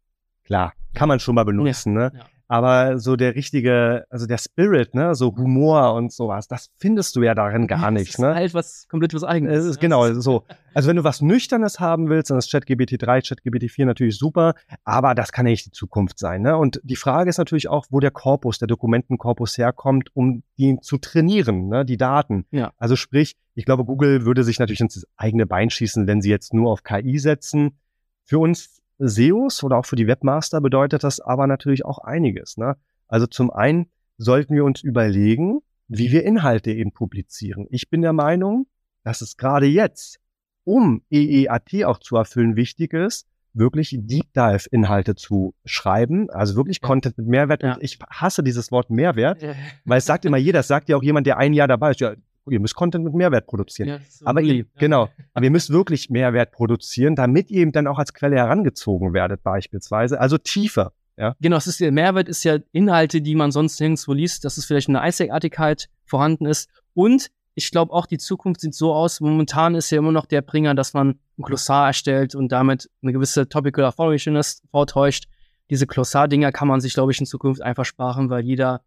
klar, 0.44 0.74
kann 0.92 1.08
man 1.08 1.20
schon 1.20 1.34
mal 1.34 1.44
benutzen. 1.44 1.94
Ja. 1.94 2.10
Ne? 2.10 2.18
Ja. 2.18 2.26
Aber 2.54 3.00
so 3.00 3.16
der 3.16 3.34
richtige, 3.34 4.06
also 4.10 4.26
der 4.26 4.38
Spirit, 4.38 4.94
ne, 4.94 5.16
so 5.16 5.34
Humor 5.36 5.94
und 5.94 6.12
sowas, 6.12 6.46
das 6.46 6.70
findest 6.76 7.16
du 7.16 7.22
ja 7.24 7.34
darin 7.34 7.66
gar 7.66 7.90
nicht. 7.90 8.06
Das 8.06 8.14
ist 8.14 8.20
ne? 8.20 8.32
halt 8.32 8.54
was 8.54 8.86
komplett 8.86 9.12
was 9.12 9.24
eigenes. 9.24 9.58
Es 9.58 9.64
ist 9.64 9.76
ja, 9.76 9.80
genau 9.80 10.12
so. 10.12 10.44
Also 10.72 10.88
wenn 10.88 10.94
du 10.94 11.02
was 11.02 11.20
Nüchternes 11.20 11.80
haben 11.80 12.08
willst, 12.08 12.30
dann 12.30 12.38
ist 12.38 12.52
ChatGPT 12.52 13.02
3, 13.02 13.22
ChatGPT 13.22 13.72
4 13.72 13.86
natürlich 13.86 14.16
super, 14.16 14.54
aber 14.84 15.16
das 15.16 15.32
kann 15.32 15.46
ja 15.46 15.50
nicht 15.50 15.66
die 15.66 15.72
Zukunft 15.72 16.16
sein. 16.20 16.42
Ne? 16.42 16.56
Und 16.56 16.80
die 16.84 16.94
Frage 16.94 17.28
ist 17.28 17.38
natürlich 17.38 17.66
auch, 17.66 17.86
wo 17.90 17.98
der 17.98 18.12
Korpus, 18.12 18.60
der 18.60 18.68
Dokumentenkorpus 18.68 19.58
herkommt, 19.58 20.10
um 20.14 20.44
ihn 20.54 20.80
zu 20.80 20.98
trainieren, 20.98 21.66
ne? 21.66 21.84
die 21.84 21.96
Daten. 21.96 22.46
Ja. 22.52 22.72
Also 22.78 22.94
sprich, 22.94 23.34
ich 23.56 23.64
glaube, 23.64 23.84
Google 23.84 24.26
würde 24.26 24.44
sich 24.44 24.60
natürlich 24.60 24.80
ins 24.80 25.04
eigene 25.16 25.46
Bein 25.46 25.70
schießen, 25.70 26.06
wenn 26.06 26.22
sie 26.22 26.30
jetzt 26.30 26.54
nur 26.54 26.70
auf 26.70 26.84
KI 26.84 27.18
setzen. 27.18 27.80
Für 28.22 28.38
uns 28.38 28.80
SEOs 28.98 29.62
oder 29.64 29.78
auch 29.78 29.86
für 29.86 29.96
die 29.96 30.06
Webmaster 30.06 30.60
bedeutet 30.60 31.04
das 31.04 31.20
aber 31.20 31.46
natürlich 31.46 31.84
auch 31.84 31.98
einiges. 31.98 32.56
Ne? 32.56 32.76
Also 33.08 33.26
zum 33.26 33.50
einen 33.50 33.86
sollten 34.16 34.54
wir 34.54 34.64
uns 34.64 34.82
überlegen, 34.82 35.60
wie 35.88 36.10
wir 36.10 36.24
Inhalte 36.24 36.72
eben 36.72 36.92
publizieren. 36.92 37.66
Ich 37.70 37.90
bin 37.90 38.02
der 38.02 38.12
Meinung, 38.12 38.66
dass 39.02 39.20
es 39.20 39.36
gerade 39.36 39.66
jetzt, 39.66 40.18
um 40.64 41.02
EEAT 41.10 41.84
auch 41.84 41.98
zu 41.98 42.16
erfüllen, 42.16 42.56
wichtig 42.56 42.94
ist, 42.94 43.26
wirklich 43.52 43.96
Deep 44.00 44.32
Dive 44.34 44.68
Inhalte 44.70 45.14
zu 45.14 45.54
schreiben, 45.64 46.28
also 46.30 46.56
wirklich. 46.56 46.80
Content 46.80 47.18
mit 47.18 47.28
Mehrwert. 47.28 47.62
Ja. 47.62 47.76
Ich 47.80 47.98
hasse 48.10 48.42
dieses 48.42 48.72
Wort 48.72 48.90
Mehrwert, 48.90 49.42
ja. 49.42 49.54
weil 49.84 49.98
es 49.98 50.06
sagt 50.06 50.24
immer 50.24 50.36
jeder, 50.36 50.60
es 50.60 50.68
sagt 50.68 50.88
ja 50.88 50.96
auch 50.96 51.02
jemand, 51.02 51.26
der 51.26 51.38
ein 51.38 51.52
Jahr 51.52 51.68
dabei 51.68 51.92
ist, 51.92 52.00
ja, 52.00 52.14
ihr 52.48 52.60
müsst 52.60 52.74
Content 52.74 53.04
mit 53.04 53.14
Mehrwert 53.14 53.46
produzieren. 53.46 54.00
So 54.08 54.26
aber 54.26 54.42
ihr, 54.42 54.66
genau, 54.78 55.08
aber 55.32 55.44
ihr 55.44 55.50
müsst 55.50 55.70
wirklich 55.70 56.10
Mehrwert 56.10 56.52
produzieren, 56.52 57.16
damit 57.16 57.50
ihr 57.50 57.62
eben 57.62 57.72
dann 57.72 57.86
auch 57.86 57.98
als 57.98 58.12
Quelle 58.12 58.36
herangezogen 58.36 59.12
werdet 59.12 59.42
beispielsweise, 59.42 60.20
also 60.20 60.38
tiefer. 60.38 60.92
Ja. 61.16 61.36
Genau, 61.40 61.56
es 61.56 61.66
ist 61.66 61.80
der 61.80 61.92
Mehrwert 61.92 62.28
ist 62.28 62.42
ja 62.44 62.58
Inhalte, 62.72 63.22
die 63.22 63.34
man 63.34 63.52
sonst 63.52 63.80
nirgendwo 63.80 64.12
liest, 64.12 64.44
dass 64.44 64.56
es 64.56 64.64
vielleicht 64.64 64.88
eine 64.88 65.00
Einzigartigkeit 65.00 65.88
vorhanden 66.04 66.46
ist 66.46 66.68
und 66.92 67.30
ich 67.54 67.70
glaube 67.70 67.92
auch, 67.92 68.06
die 68.06 68.18
Zukunft 68.18 68.60
sieht 68.60 68.74
so 68.74 68.92
aus. 68.92 69.20
Momentan 69.20 69.74
ist 69.74 69.90
ja 69.90 69.98
immer 69.98 70.12
noch 70.12 70.26
der 70.26 70.42
Bringer, 70.42 70.74
dass 70.74 70.92
man 70.92 71.20
ein 71.38 71.42
Glossar 71.42 71.86
erstellt 71.86 72.34
und 72.34 72.50
damit 72.50 72.90
eine 73.02 73.12
gewisse 73.12 73.48
Topical 73.48 73.84
Authority 73.84 74.40
vortäuscht. 74.70 75.26
Diese 75.70 75.86
Glossar-Dinger 75.86 76.52
kann 76.52 76.68
man 76.68 76.80
sich, 76.80 76.94
glaube 76.94 77.12
ich, 77.12 77.20
in 77.20 77.26
Zukunft 77.26 77.62
einfach 77.62 77.84
sparen, 77.84 78.28
weil 78.28 78.44
jeder, 78.44 78.82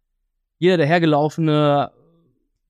jeder 0.58 0.76
der 0.76 0.86
Hergelaufene 0.86 1.90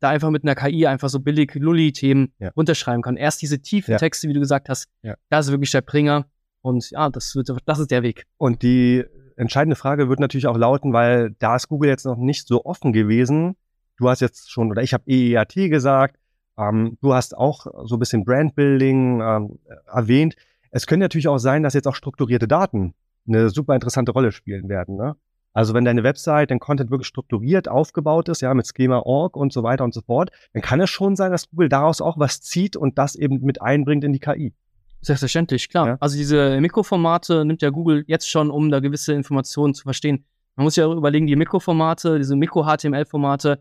da 0.00 0.10
einfach 0.10 0.30
mit 0.30 0.44
einer 0.44 0.54
KI 0.54 0.86
einfach 0.86 1.08
so 1.08 1.20
billig 1.20 1.54
Lulli-Themen 1.54 2.32
ja. 2.38 2.50
runterschreiben 2.50 3.02
kann. 3.02 3.16
Erst 3.16 3.42
diese 3.42 3.60
tiefen 3.60 3.92
ja. 3.92 3.98
Texte, 3.98 4.28
wie 4.28 4.32
du 4.32 4.40
gesagt 4.40 4.68
hast, 4.68 4.88
ja. 5.02 5.14
das 5.30 5.46
ist 5.46 5.52
wirklich 5.52 5.70
der 5.70 5.82
Bringer. 5.82 6.26
Und 6.60 6.90
ja, 6.90 7.08
das, 7.08 7.34
wird, 7.34 7.50
das 7.64 7.78
ist 7.78 7.90
der 7.90 8.02
Weg. 8.02 8.26
Und 8.36 8.62
die 8.62 9.04
entscheidende 9.36 9.76
Frage 9.76 10.08
wird 10.08 10.20
natürlich 10.20 10.46
auch 10.46 10.56
lauten, 10.56 10.92
weil 10.92 11.34
da 11.38 11.56
ist 11.56 11.68
Google 11.68 11.90
jetzt 11.90 12.04
noch 12.04 12.16
nicht 12.16 12.48
so 12.48 12.64
offen 12.64 12.92
gewesen, 12.92 13.56
Du 13.98 14.08
hast 14.08 14.20
jetzt 14.20 14.50
schon, 14.50 14.70
oder 14.70 14.82
ich 14.82 14.94
habe 14.94 15.04
EEAT 15.06 15.54
gesagt, 15.54 16.16
ähm, 16.56 16.96
du 17.00 17.14
hast 17.14 17.36
auch 17.36 17.66
so 17.84 17.96
ein 17.96 17.98
bisschen 17.98 18.24
Brandbuilding 18.24 19.20
ähm, 19.20 19.58
erwähnt. 19.92 20.36
Es 20.70 20.86
können 20.86 21.00
natürlich 21.00 21.28
auch 21.28 21.38
sein, 21.38 21.62
dass 21.62 21.74
jetzt 21.74 21.88
auch 21.88 21.96
strukturierte 21.96 22.48
Daten 22.48 22.94
eine 23.26 23.50
super 23.50 23.74
interessante 23.74 24.12
Rolle 24.12 24.32
spielen 24.32 24.68
werden. 24.68 24.96
Ne? 24.96 25.16
Also 25.58 25.74
wenn 25.74 25.84
deine 25.84 26.04
Website, 26.04 26.52
dein 26.52 26.60
Content 26.60 26.92
wirklich 26.92 27.08
strukturiert 27.08 27.66
aufgebaut 27.66 28.28
ist, 28.28 28.42
ja, 28.42 28.54
mit 28.54 28.68
Schema.org 28.68 29.36
und 29.36 29.52
so 29.52 29.64
weiter 29.64 29.82
und 29.82 29.92
so 29.92 30.02
fort, 30.02 30.30
dann 30.52 30.62
kann 30.62 30.80
es 30.80 30.88
schon 30.88 31.16
sein, 31.16 31.32
dass 31.32 31.50
Google 31.50 31.68
daraus 31.68 32.00
auch 32.00 32.16
was 32.16 32.40
zieht 32.40 32.76
und 32.76 32.96
das 32.96 33.16
eben 33.16 33.40
mit 33.40 33.60
einbringt 33.60 34.04
in 34.04 34.12
die 34.12 34.20
KI. 34.20 34.54
Selbstverständlich, 35.00 35.68
klar. 35.68 35.86
Ja. 35.88 35.96
Also 35.98 36.16
diese 36.16 36.60
Mikroformate 36.60 37.44
nimmt 37.44 37.60
ja 37.60 37.70
Google 37.70 38.04
jetzt 38.06 38.30
schon, 38.30 38.52
um 38.52 38.70
da 38.70 38.78
gewisse 38.78 39.14
Informationen 39.14 39.74
zu 39.74 39.82
verstehen. 39.82 40.24
Man 40.54 40.62
muss 40.62 40.76
ja 40.76 40.86
überlegen, 40.86 41.26
die 41.26 41.34
Mikroformate, 41.34 42.18
diese 42.18 42.36
Mikro-HTML-Formate, 42.36 43.60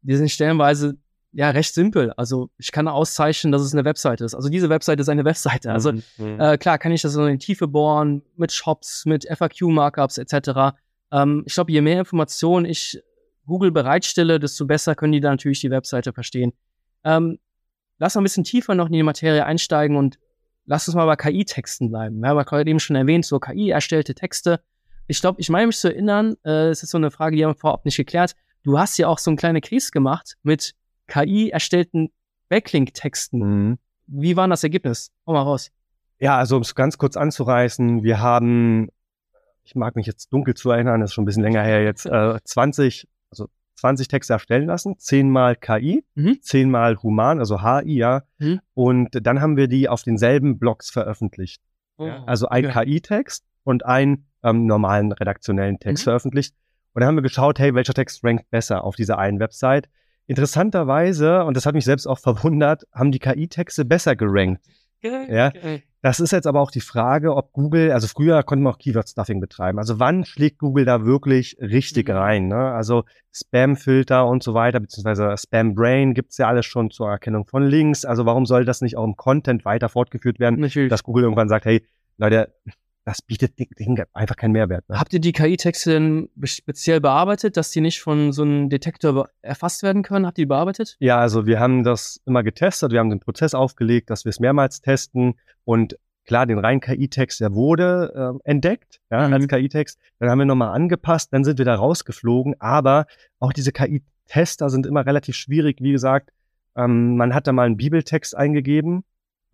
die 0.00 0.16
sind 0.16 0.30
stellenweise 0.30 0.96
ja 1.32 1.50
recht 1.50 1.74
simpel. 1.74 2.12
Also 2.12 2.48
ich 2.56 2.72
kann 2.72 2.88
auszeichnen, 2.88 3.52
dass 3.52 3.60
es 3.60 3.74
eine 3.74 3.84
Webseite 3.84 4.24
ist. 4.24 4.34
Also 4.34 4.48
diese 4.48 4.70
Webseite 4.70 5.02
ist 5.02 5.10
eine 5.10 5.26
Webseite. 5.26 5.72
Also 5.72 5.92
mhm. 5.92 6.02
mhm. 6.16 6.40
äh, 6.40 6.56
klar 6.56 6.78
kann 6.78 6.92
ich 6.92 7.02
das 7.02 7.14
in 7.16 7.26
die 7.26 7.38
Tiefe 7.38 7.68
bohren 7.68 8.22
mit 8.36 8.50
Shops, 8.50 9.04
mit 9.04 9.26
FAQ-Markups 9.28 10.16
etc. 10.16 10.74
Ähm, 11.14 11.44
ich 11.46 11.54
glaube, 11.54 11.72
je 11.72 11.80
mehr 11.80 12.00
Informationen 12.00 12.66
ich 12.66 13.00
Google 13.46 13.70
bereitstelle, 13.70 14.40
desto 14.40 14.66
besser 14.66 14.94
können 14.94 15.12
die 15.12 15.20
dann 15.20 15.34
natürlich 15.34 15.60
die 15.60 15.70
Webseite 15.70 16.12
verstehen. 16.12 16.52
Ähm, 17.04 17.38
lass 17.98 18.14
mal 18.14 18.22
ein 18.22 18.24
bisschen 18.24 18.44
tiefer 18.44 18.74
noch 18.74 18.86
in 18.86 18.92
die 18.92 19.02
Materie 19.02 19.44
einsteigen 19.44 19.96
und 19.96 20.18
lass 20.66 20.88
uns 20.88 20.94
mal 20.94 21.06
bei 21.06 21.16
KI-Texten 21.16 21.90
bleiben. 21.90 22.22
Ja, 22.22 22.30
aber 22.30 22.44
gerade 22.44 22.68
eben 22.68 22.80
schon 22.80 22.96
erwähnt, 22.96 23.24
so 23.24 23.38
KI 23.38 23.70
erstellte 23.70 24.14
Texte. 24.14 24.60
Ich 25.06 25.20
glaube, 25.20 25.40
ich 25.40 25.50
meine 25.50 25.68
mich 25.68 25.78
zu 25.78 25.88
erinnern, 25.88 26.34
äh, 26.44 26.68
es 26.68 26.82
ist 26.82 26.90
so 26.90 26.98
eine 26.98 27.10
Frage, 27.10 27.36
die 27.36 27.44
haben 27.44 27.52
wir 27.52 27.58
vorab 27.58 27.84
nicht 27.84 27.96
geklärt. 27.96 28.34
Du 28.62 28.78
hast 28.78 28.96
ja 28.96 29.08
auch 29.08 29.18
so 29.18 29.30
ein 29.30 29.36
kleine 29.36 29.60
Case 29.60 29.90
gemacht 29.90 30.36
mit 30.42 30.74
KI 31.06 31.50
erstellten 31.50 32.10
Backlink-Texten. 32.48 33.38
Mhm. 33.38 33.78
Wie 34.06 34.36
war 34.36 34.48
das 34.48 34.62
Ergebnis? 34.64 35.12
Komm 35.24 35.34
mal 35.34 35.42
raus. 35.42 35.70
Ja, 36.18 36.38
also 36.38 36.56
um 36.56 36.62
es 36.62 36.74
ganz 36.74 36.96
kurz 36.96 37.16
anzureißen, 37.16 38.02
wir 38.02 38.20
haben, 38.20 38.88
ich 39.64 39.74
mag 39.74 39.96
mich 39.96 40.06
jetzt 40.06 40.32
dunkel 40.32 40.54
zu 40.54 40.70
erinnern, 40.70 41.00
das 41.00 41.10
ist 41.10 41.14
schon 41.14 41.22
ein 41.22 41.26
bisschen 41.26 41.42
länger 41.42 41.62
her 41.62 41.82
jetzt, 41.82 42.06
äh, 42.06 42.38
20, 42.44 43.08
also 43.30 43.48
20 43.76 44.08
Texte 44.08 44.34
erstellen 44.34 44.66
lassen, 44.66 44.98
zehnmal 44.98 45.56
KI, 45.56 46.04
mhm. 46.14 46.38
zehnmal 46.42 47.02
Human, 47.02 47.38
also 47.38 47.62
HI, 47.62 47.96
ja. 47.96 48.22
Mhm. 48.38 48.60
Und 48.74 49.26
dann 49.26 49.40
haben 49.40 49.56
wir 49.56 49.68
die 49.68 49.88
auf 49.88 50.02
denselben 50.02 50.58
Blogs 50.58 50.90
veröffentlicht. 50.90 51.62
Oh. 51.96 52.04
Also 52.26 52.48
ein 52.48 52.66
okay. 52.66 52.84
KI-Text 52.84 53.44
und 53.64 53.84
einen 53.86 54.26
ähm, 54.42 54.66
normalen 54.66 55.12
redaktionellen 55.12 55.78
Text 55.78 56.04
mhm. 56.04 56.10
veröffentlicht. 56.10 56.54
Und 56.92 57.00
dann 57.00 57.08
haben 57.08 57.16
wir 57.16 57.22
geschaut, 57.22 57.58
hey, 57.58 57.74
welcher 57.74 57.94
Text 57.94 58.22
rankt 58.22 58.50
besser 58.50 58.84
auf 58.84 58.96
dieser 58.96 59.18
einen 59.18 59.40
Website. 59.40 59.88
Interessanterweise, 60.26 61.44
und 61.44 61.56
das 61.56 61.66
hat 61.66 61.74
mich 61.74 61.84
selbst 61.84 62.06
auch 62.06 62.18
verwundert, 62.18 62.84
haben 62.92 63.12
die 63.12 63.18
KI-Texte 63.18 63.84
besser 63.84 64.14
gerankt. 64.14 64.64
Ja. 65.02 65.52
Das 66.04 66.20
ist 66.20 66.32
jetzt 66.32 66.46
aber 66.46 66.60
auch 66.60 66.70
die 66.70 66.82
Frage, 66.82 67.34
ob 67.34 67.54
Google, 67.54 67.90
also 67.90 68.08
früher 68.08 68.42
konnte 68.42 68.62
man 68.62 68.74
auch 68.74 68.78
Keyword-Stuffing 68.78 69.40
betreiben. 69.40 69.78
Also 69.78 69.98
wann 70.00 70.26
schlägt 70.26 70.58
Google 70.58 70.84
da 70.84 71.06
wirklich 71.06 71.56
richtig 71.62 72.08
mhm. 72.08 72.14
rein? 72.14 72.48
Ne? 72.48 72.56
Also 72.56 73.04
Spam-Filter 73.32 74.26
und 74.26 74.42
so 74.42 74.52
weiter, 74.52 74.80
beziehungsweise 74.80 75.34
Spam-Brain 75.38 76.12
gibt's 76.12 76.36
ja 76.36 76.46
alles 76.46 76.66
schon 76.66 76.90
zur 76.90 77.08
Erkennung 77.08 77.46
von 77.46 77.62
Links. 77.62 78.04
Also 78.04 78.26
warum 78.26 78.44
soll 78.44 78.66
das 78.66 78.82
nicht 78.82 78.98
auch 78.98 79.04
im 79.04 79.16
Content 79.16 79.64
weiter 79.64 79.88
fortgeführt 79.88 80.40
werden, 80.40 80.60
Natürlich. 80.60 80.90
dass 80.90 81.04
Google 81.04 81.22
irgendwann 81.22 81.48
sagt, 81.48 81.64
hey, 81.64 81.86
Leute, 82.18 82.52
das 83.04 83.20
bietet 83.20 83.52
einfach 84.14 84.36
keinen 84.36 84.52
Mehrwert. 84.52 84.88
Ne? 84.88 84.98
Habt 84.98 85.12
ihr 85.12 85.20
die 85.20 85.32
KI-Texte 85.32 85.92
denn 85.92 86.28
speziell 86.44 87.00
bearbeitet, 87.00 87.56
dass 87.56 87.70
die 87.70 87.80
nicht 87.80 88.00
von 88.00 88.32
so 88.32 88.42
einem 88.42 88.70
Detektor 88.70 89.28
erfasst 89.42 89.82
werden 89.82 90.02
können? 90.02 90.26
Habt 90.26 90.38
ihr 90.38 90.44
die 90.44 90.48
bearbeitet? 90.48 90.96
Ja, 91.00 91.18
also 91.18 91.46
wir 91.46 91.60
haben 91.60 91.84
das 91.84 92.20
immer 92.24 92.42
getestet, 92.42 92.92
wir 92.92 93.00
haben 93.00 93.10
den 93.10 93.20
Prozess 93.20 93.54
aufgelegt, 93.54 94.10
dass 94.10 94.24
wir 94.24 94.30
es 94.30 94.40
mehrmals 94.40 94.80
testen 94.80 95.34
und 95.64 95.98
klar, 96.24 96.46
den 96.46 96.58
reinen 96.58 96.80
KI-Text, 96.80 97.40
der 97.40 97.54
wurde 97.54 98.40
äh, 98.44 98.50
entdeckt 98.50 99.00
ja, 99.10 99.28
mhm. 99.28 99.34
als 99.34 99.48
KI-Text, 99.48 99.98
dann 100.18 100.30
haben 100.30 100.38
wir 100.38 100.46
nochmal 100.46 100.74
angepasst, 100.74 101.32
dann 101.32 101.44
sind 101.44 101.58
wir 101.58 101.66
da 101.66 101.74
rausgeflogen, 101.74 102.54
aber 102.58 103.06
auch 103.38 103.52
diese 103.52 103.72
KI-Tester 103.72 104.70
sind 104.70 104.86
immer 104.86 105.04
relativ 105.04 105.36
schwierig, 105.36 105.78
wie 105.80 105.92
gesagt, 105.92 106.30
ähm, 106.76 107.16
man 107.16 107.34
hat 107.34 107.46
da 107.46 107.52
mal 107.52 107.66
einen 107.66 107.76
Bibeltext 107.76 108.34
eingegeben 108.34 109.04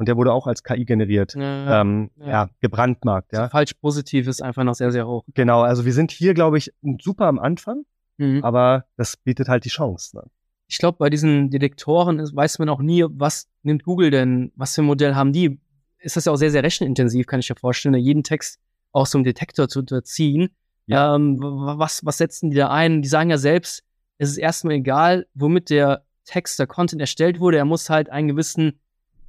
und 0.00 0.06
der 0.06 0.16
wurde 0.16 0.32
auch 0.32 0.46
als 0.46 0.64
KI 0.64 0.86
generiert, 0.86 1.34
ja, 1.34 1.82
ähm, 1.82 2.10
ja. 2.16 2.26
ja 2.26 2.50
gebrandmarkt. 2.60 3.34
Ja. 3.34 3.40
Also 3.40 3.50
falsch 3.50 3.74
positiv 3.74 4.28
ist 4.28 4.42
einfach 4.42 4.64
noch 4.64 4.74
sehr, 4.74 4.90
sehr 4.92 5.06
hoch. 5.06 5.24
Genau, 5.34 5.60
also 5.60 5.84
wir 5.84 5.92
sind 5.92 6.10
hier, 6.10 6.32
glaube 6.32 6.56
ich, 6.56 6.72
super 7.02 7.26
am 7.26 7.38
Anfang, 7.38 7.84
mhm. 8.16 8.42
aber 8.42 8.86
das 8.96 9.18
bietet 9.18 9.48
halt 9.48 9.66
die 9.66 9.68
Chance. 9.68 10.16
Ne? 10.16 10.22
Ich 10.68 10.78
glaube, 10.78 10.96
bei 10.96 11.10
diesen 11.10 11.50
Detektoren 11.50 12.18
weiß 12.18 12.60
man 12.60 12.70
auch 12.70 12.80
nie, 12.80 13.04
was 13.10 13.46
nimmt 13.62 13.84
Google 13.84 14.10
denn, 14.10 14.52
was 14.56 14.74
für 14.74 14.80
ein 14.80 14.86
Modell 14.86 15.14
haben 15.16 15.34
die. 15.34 15.60
Ist 15.98 16.16
das 16.16 16.24
ja 16.24 16.32
auch 16.32 16.36
sehr, 16.36 16.50
sehr 16.50 16.62
rechenintensiv, 16.62 17.26
kann 17.26 17.40
ich 17.40 17.50
mir 17.50 17.56
vorstellen, 17.56 17.94
jeden 17.96 18.22
Text 18.22 18.58
aus 18.92 19.10
so 19.10 19.18
einem 19.18 19.24
Detektor 19.24 19.68
zu 19.68 19.80
unterziehen. 19.80 20.48
Ja. 20.86 21.14
Ähm, 21.14 21.36
was, 21.40 22.06
was 22.06 22.16
setzen 22.16 22.48
die 22.48 22.56
da 22.56 22.70
ein? 22.70 23.02
Die 23.02 23.08
sagen 23.08 23.28
ja 23.28 23.36
selbst, 23.36 23.84
es 24.16 24.30
ist 24.30 24.38
erstmal 24.38 24.76
egal, 24.76 25.26
womit 25.34 25.68
der 25.68 26.06
Text, 26.24 26.58
der 26.58 26.66
Content 26.66 27.02
erstellt 27.02 27.38
wurde. 27.38 27.58
Er 27.58 27.66
muss 27.66 27.90
halt 27.90 28.08
einen 28.08 28.28
gewissen 28.28 28.80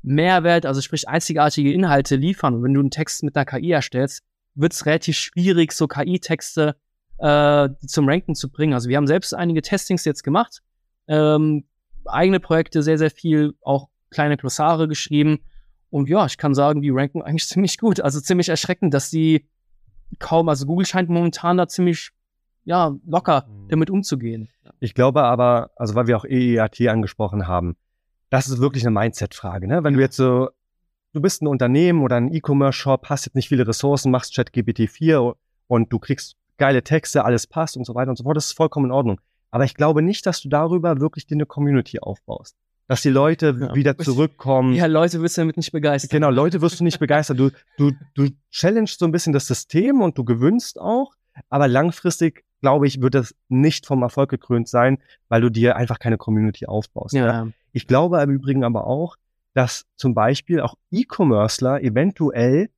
Mehrwert, 0.04 0.66
also 0.66 0.82
sprich 0.82 1.08
einzigartige 1.08 1.74
Inhalte 1.74 2.16
liefern. 2.16 2.56
Und 2.56 2.64
wenn 2.64 2.74
du 2.74 2.80
einen 2.80 2.92
Text 2.92 3.24
mit 3.24 3.36
einer 3.36 3.46
KI 3.46 3.72
erstellst, 3.72 4.24
wird 4.56 4.74
es 4.74 4.86
relativ 4.86 5.18
schwierig, 5.18 5.72
so 5.72 5.88
KI-Texte 5.88 6.76
äh, 7.20 7.70
zum 7.86 8.10
Ranken 8.10 8.36
zu 8.36 8.52
bringen. 8.52 8.74
Also 8.74 8.90
wir 8.90 8.98
haben 8.98 9.08
selbst 9.08 9.34
einige 9.34 9.62
Testings 9.62 10.06
jetzt 10.06 10.24
gemacht, 10.24 10.62
ähm, 11.08 11.66
eigene 12.06 12.40
Projekte, 12.40 12.82
sehr, 12.82 12.98
sehr 12.98 13.12
viel, 13.12 13.54
auch 13.62 13.90
kleine 14.10 14.38
Glossare 14.38 14.88
geschrieben. 14.88 15.40
Und 15.90 16.10
ja, 16.10 16.26
ich 16.26 16.38
kann 16.38 16.56
sagen, 16.56 16.82
die 16.82 16.90
ranken 16.90 17.22
eigentlich 17.22 17.48
ziemlich 17.48 17.78
gut. 17.78 18.02
Also 18.02 18.20
ziemlich 18.20 18.50
erschreckend, 18.50 18.94
dass 18.94 19.10
die 19.10 19.48
kaum, 20.20 20.50
also 20.50 20.66
Google 20.66 20.86
scheint 20.86 21.10
momentan 21.10 21.58
da 21.58 21.68
ziemlich 21.68 22.12
ja, 22.64 22.96
locker 23.06 23.48
mhm. 23.48 23.70
damit 23.70 23.90
umzugehen. 23.90 24.50
Ich 24.80 24.94
glaube 24.94 25.24
aber, 25.24 25.72
also 25.76 25.96
weil 25.96 26.08
wir 26.08 26.18
auch 26.18 26.26
EEAT 26.26 26.82
angesprochen 26.88 27.48
haben, 27.48 27.76
das 28.32 28.48
ist 28.48 28.60
wirklich 28.60 28.84
eine 28.84 28.98
Mindset-Frage. 28.98 29.68
Ne? 29.68 29.84
Wenn 29.84 29.94
du 29.94 30.00
jetzt 30.00 30.16
so, 30.16 30.50
du 31.14 31.22
bist 31.22 31.44
ein 31.44 31.48
Unternehmen 31.48 32.02
oder 32.02 32.16
ein 32.16 32.34
E-Commerce-Shop, 32.34 33.10
hast 33.10 33.26
jetzt 33.26 33.36
nicht 33.36 33.50
viele 33.50 33.68
Ressourcen, 33.68 34.10
machst 34.10 34.34
ChatGPT 34.34 34.90
4 34.90 35.36
und 35.68 35.94
du 35.94 36.00
kriegst 36.00 36.38
geile 36.58 36.82
Texte, 36.82 37.26
alles 37.26 37.46
passt 37.46 37.76
und 37.76 37.86
so 37.86 37.94
weiter 37.94 38.10
und 38.10 38.16
so 38.16 38.24
fort, 38.24 38.38
das 38.38 38.48
ist 38.48 38.54
vollkommen 38.54 38.88
in 38.88 38.92
Ordnung. 38.92 39.20
Aber 39.52 39.66
ich 39.66 39.76
glaube 39.76 40.02
nicht, 40.02 40.26
dass 40.26 40.42
du 40.42 40.48
darüber 40.48 41.02
wirklich 41.02 41.28
dir 41.28 41.36
eine 41.36 41.46
Community 41.46 42.00
aufbaust. 42.00 42.56
Dass 42.88 43.02
die 43.02 43.10
Leute 43.10 43.58
ja. 43.60 43.76
wieder 43.76 43.98
zurückkommen. 43.98 44.74
Ja, 44.74 44.86
Leute 44.86 45.22
wirst 45.22 45.38
du 45.38 45.42
damit 45.42 45.58
nicht 45.58 45.74
begeistern. 45.74 46.10
Genau, 46.10 46.30
Leute 46.30 46.62
wirst 46.62 46.80
du 46.80 46.86
nicht 46.86 47.00
begeistern. 47.00 47.36
Du, 47.36 47.52
du, 47.78 47.92
du 48.14 48.30
challengest 48.50 49.00
so 49.00 49.06
ein 49.06 49.12
bisschen 49.12 49.34
das 49.34 49.48
System 49.48 50.02
und 50.02 50.18
du 50.18 50.24
gewünscht 50.24 50.78
auch, 50.78 51.14
aber 51.50 51.68
langfristig 51.68 52.46
glaube 52.62 52.88
ich, 52.88 53.02
wird 53.02 53.16
das 53.16 53.36
nicht 53.50 53.86
vom 53.86 54.04
Erfolg 54.04 54.30
gekrönt 54.30 54.70
sein, 54.70 55.00
weil 55.28 55.42
du 55.42 55.50
dir 55.50 55.76
einfach 55.76 56.00
keine 56.00 56.18
Community 56.18 56.68
aufbaust. 56.68 57.14
Ja. 57.14 57.48
Ich 57.74 57.88
glaube 57.88 58.22
im 58.22 58.30
Übrigen 58.30 58.64
aber 58.64 58.88
auch, 58.88 59.18
dass 59.54 59.86
zum 59.96 60.14
Beispiel 60.14 60.62
auch 60.62 60.76
E-Commercer 60.92 61.82
eventuell 61.82 62.70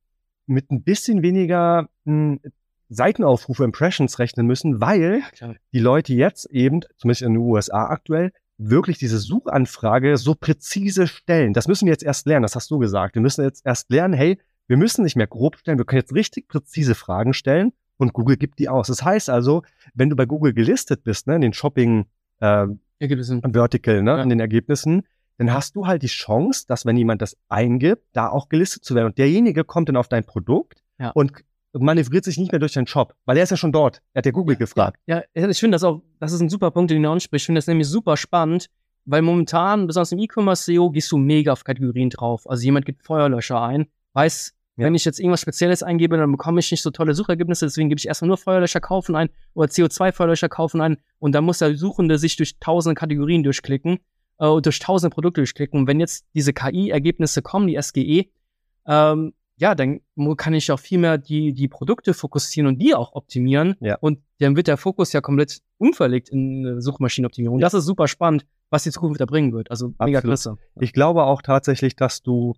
mit 0.46 0.70
ein 0.70 0.82
bisschen 0.82 1.22
weniger 1.22 1.88
mh, 2.04 2.38
hm, 2.42 2.52
Seitenaufrufe, 2.90 3.64
Impressions 3.64 4.18
rechnen 4.18 4.46
müssen, 4.46 4.80
weil 4.80 5.22
ja, 5.40 5.54
die 5.72 5.78
Leute 5.78 6.14
jetzt 6.14 6.46
eben, 6.46 6.80
zumindest 6.96 7.22
in 7.22 7.32
den 7.32 7.42
USA 7.42 7.86
aktuell, 7.86 8.32
wirklich 8.56 8.98
diese 8.98 9.18
Suchanfrage 9.18 10.16
so 10.16 10.34
präzise 10.34 11.06
stellen. 11.06 11.54
Das 11.54 11.66
müssen 11.66 11.86
wir 11.86 11.92
jetzt 11.92 12.04
erst 12.04 12.26
lernen, 12.26 12.42
das 12.42 12.54
hast 12.54 12.70
du 12.70 12.78
gesagt. 12.78 13.14
Wir 13.14 13.22
müssen 13.22 13.42
jetzt 13.42 13.64
erst 13.64 13.90
lernen, 13.90 14.14
hey, 14.14 14.38
wir 14.66 14.76
müssen 14.76 15.02
nicht 15.02 15.16
mehr 15.16 15.26
grob 15.26 15.56
stellen, 15.56 15.78
wir 15.78 15.84
können 15.84 16.00
jetzt 16.00 16.14
richtig 16.14 16.46
präzise 16.46 16.94
Fragen 16.94 17.32
stellen 17.32 17.72
und 17.96 18.12
Google 18.12 18.36
gibt 18.36 18.58
die 18.58 18.68
aus. 18.68 18.88
Das 18.88 19.04
heißt 19.04 19.30
also, 19.30 19.62
wenn 19.94 20.10
du 20.10 20.16
bei 20.16 20.26
Google 20.26 20.52
gelistet 20.52 21.04
bist, 21.04 21.26
ne, 21.26 21.36
in 21.36 21.40
den 21.40 21.52
Shopping 21.52 22.06
äh, 22.40 22.66
Vertical, 23.00 24.02
ne, 24.02 24.10
ja. 24.12 24.22
in 24.22 24.28
den 24.28 24.40
Ergebnissen, 24.40 25.02
dann 25.38 25.52
hast 25.52 25.74
du 25.76 25.86
halt 25.86 26.02
die 26.02 26.08
Chance, 26.08 26.64
dass 26.68 26.86
wenn 26.86 26.96
jemand 26.96 27.22
das 27.22 27.36
eingibt, 27.48 28.04
da 28.12 28.28
auch 28.28 28.48
gelistet 28.48 28.84
zu 28.84 28.94
werden. 28.94 29.06
Und 29.06 29.18
derjenige 29.18 29.64
kommt 29.64 29.88
dann 29.88 29.96
auf 29.96 30.08
dein 30.08 30.24
Produkt 30.24 30.82
ja. 30.98 31.10
und 31.10 31.32
manövriert 31.72 32.24
sich 32.24 32.38
nicht 32.38 32.52
mehr 32.52 32.60
durch 32.60 32.72
deinen 32.72 32.86
Shop, 32.86 33.14
weil 33.24 33.36
er 33.36 33.42
ist 33.42 33.50
ja 33.50 33.56
schon 33.56 33.72
dort. 33.72 34.00
Er 34.12 34.18
hat 34.18 34.26
ja 34.26 34.32
Google 34.32 34.56
gefragt. 34.56 35.00
Ja, 35.06 35.22
ja 35.34 35.48
ich 35.48 35.58
finde 35.58 35.74
das 35.74 35.82
auch, 35.82 36.02
das 36.20 36.32
ist 36.32 36.40
ein 36.40 36.48
super 36.48 36.70
Punkt, 36.70 36.90
den 36.90 37.02
du 37.02 37.10
ansprichst. 37.10 37.42
Ich 37.42 37.46
finde 37.46 37.58
das 37.58 37.66
nämlich 37.66 37.88
super 37.88 38.16
spannend, 38.16 38.70
weil 39.06 39.22
momentan, 39.22 39.86
besonders 39.86 40.12
im 40.12 40.20
E-Commerce-SEO, 40.20 40.90
gehst 40.90 41.10
du 41.10 41.18
mega 41.18 41.52
auf 41.52 41.64
Kategorien 41.64 42.10
drauf. 42.10 42.48
Also 42.48 42.64
jemand 42.64 42.86
gibt 42.86 43.02
Feuerlöscher 43.02 43.60
ein, 43.60 43.86
weiß, 44.12 44.54
ja. 44.76 44.86
wenn 44.86 44.94
ich 44.94 45.04
jetzt 45.04 45.18
irgendwas 45.18 45.40
Spezielles 45.40 45.82
eingebe, 45.82 46.16
dann 46.16 46.30
bekomme 46.30 46.60
ich 46.60 46.70
nicht 46.70 46.82
so 46.82 46.90
tolle 46.90 47.14
Suchergebnisse, 47.14 47.66
deswegen 47.66 47.88
gebe 47.88 47.98
ich 47.98 48.06
erstmal 48.06 48.28
nur 48.28 48.38
Feuerlöscher 48.38 48.80
kaufen 48.80 49.16
ein 49.16 49.28
oder 49.54 49.68
CO2-Feuerlöscher 49.68 50.48
kaufen 50.48 50.80
ein 50.80 50.98
und 51.18 51.32
dann 51.32 51.44
muss 51.44 51.58
der 51.58 51.76
Suchende 51.76 52.18
sich 52.18 52.36
durch 52.36 52.58
tausende 52.58 52.94
Kategorien 52.94 53.42
durchklicken 53.42 54.00
äh, 54.38 54.60
durch 54.60 54.78
tausende 54.78 55.12
Produkte 55.14 55.40
durchklicken. 55.40 55.80
Und 55.80 55.86
wenn 55.86 56.00
jetzt 56.00 56.26
diese 56.34 56.52
KI-Ergebnisse 56.52 57.42
kommen, 57.42 57.66
die 57.66 57.80
SGE, 57.80 58.26
ähm, 58.86 59.32
ja, 59.56 59.74
dann 59.76 60.00
kann 60.36 60.54
ich 60.54 60.72
auch 60.72 60.80
viel 60.80 60.98
mehr 60.98 61.16
die, 61.16 61.52
die 61.52 61.68
Produkte 61.68 62.12
fokussieren 62.12 62.66
und 62.66 62.78
die 62.78 62.94
auch 62.94 63.12
optimieren. 63.14 63.76
Ja. 63.80 63.96
Und 64.00 64.18
dann 64.40 64.56
wird 64.56 64.66
der 64.66 64.76
Fokus 64.76 65.12
ja 65.12 65.20
komplett 65.20 65.60
umverlegt 65.78 66.28
in 66.28 66.80
Suchmaschinenoptimierung. 66.80 67.60
Ja. 67.60 67.66
Das 67.66 67.74
ist 67.74 67.84
super 67.84 68.08
spannend, 68.08 68.44
was 68.70 68.82
die 68.82 68.90
Zukunft 68.90 69.20
da 69.20 69.26
bringen 69.26 69.52
wird. 69.52 69.70
Also 69.70 69.94
mega 70.00 70.20
klasse. 70.20 70.58
Ich 70.80 70.92
glaube 70.92 71.22
auch 71.24 71.40
tatsächlich, 71.40 71.94
dass 71.94 72.22
du 72.22 72.54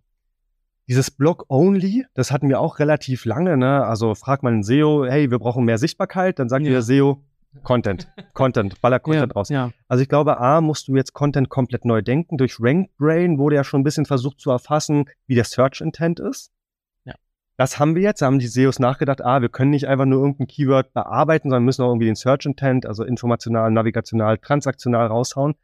dieses 0.89 1.11
Blog-Only, 1.11 2.07
das 2.15 2.31
hatten 2.31 2.49
wir 2.49 2.61
auch 2.61 2.79
relativ 2.79 3.25
lange, 3.25 3.57
ne? 3.57 3.85
Also 3.85 4.15
fragt 4.15 4.43
man 4.43 4.55
einen 4.55 4.63
SEO, 4.63 5.05
hey, 5.05 5.31
wir 5.31 5.39
brauchen 5.39 5.65
mehr 5.65 5.79
Sichtbarkeit, 5.79 6.39
dann 6.39 6.49
sagt 6.49 6.65
ja. 6.65 6.71
der 6.71 6.83
SEO, 6.83 7.23
Content, 7.63 8.09
Content, 8.35 8.81
baller 8.81 9.01
Content 9.01 9.33
ja, 9.33 9.35
raus. 9.35 9.49
Ja. 9.49 9.71
Also 9.89 10.03
ich 10.03 10.09
glaube, 10.09 10.39
A, 10.39 10.61
musst 10.61 10.89
du 10.89 10.97
jetzt 10.97 11.13
Content 11.13 11.49
komplett 11.49 11.85
neu 11.85 12.03
denken. 12.03 12.37
Durch 12.39 12.59
Ranked 12.61 12.97
Brain 12.99 13.39
wurde 13.39 13.57
ja 13.57 13.65
schon 13.65 13.81
ein 13.81 13.85
bisschen 13.85 14.07
versucht 14.07 14.41
zu 14.41 14.51
erfassen, 14.51 15.07
wie 15.27 15.35
der 15.35 15.45
Search 15.45 15.81
Intent 15.81 16.21
ist. 16.21 16.53
Ja. 17.05 17.15
Das 17.57 17.79
haben 17.79 17.95
wir 17.95 18.03
jetzt, 18.03 18.23
da 18.23 18.27
haben 18.27 18.39
die 18.39 18.47
SEOs 18.47 18.79
nachgedacht, 18.79 19.25
ah, 19.25 19.41
wir 19.41 19.49
können 19.49 19.71
nicht 19.71 19.89
einfach 19.89 20.05
nur 20.05 20.21
irgendein 20.21 20.47
Keyword 20.47 20.93
bearbeiten, 20.93 21.51
sondern 21.51 21.65
müssen 21.65 21.83
auch 21.83 21.89
irgendwie 21.89 22.07
den 22.07 22.17
Search 22.17 22.47
Intent, 22.47 22.87
also 22.87 23.05
informational, 23.05 23.71
navigational, 23.71 24.39
transaktional 24.39 25.07
raushauen 25.07 25.55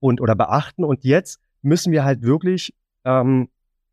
und 0.00 0.20
oder 0.20 0.34
beachten. 0.34 0.84
Und 0.84 1.04
jetzt 1.04 1.40
müssen 1.62 1.92
wir 1.92 2.04
halt 2.04 2.22
wirklich 2.22 2.74
ähm, 3.04 3.48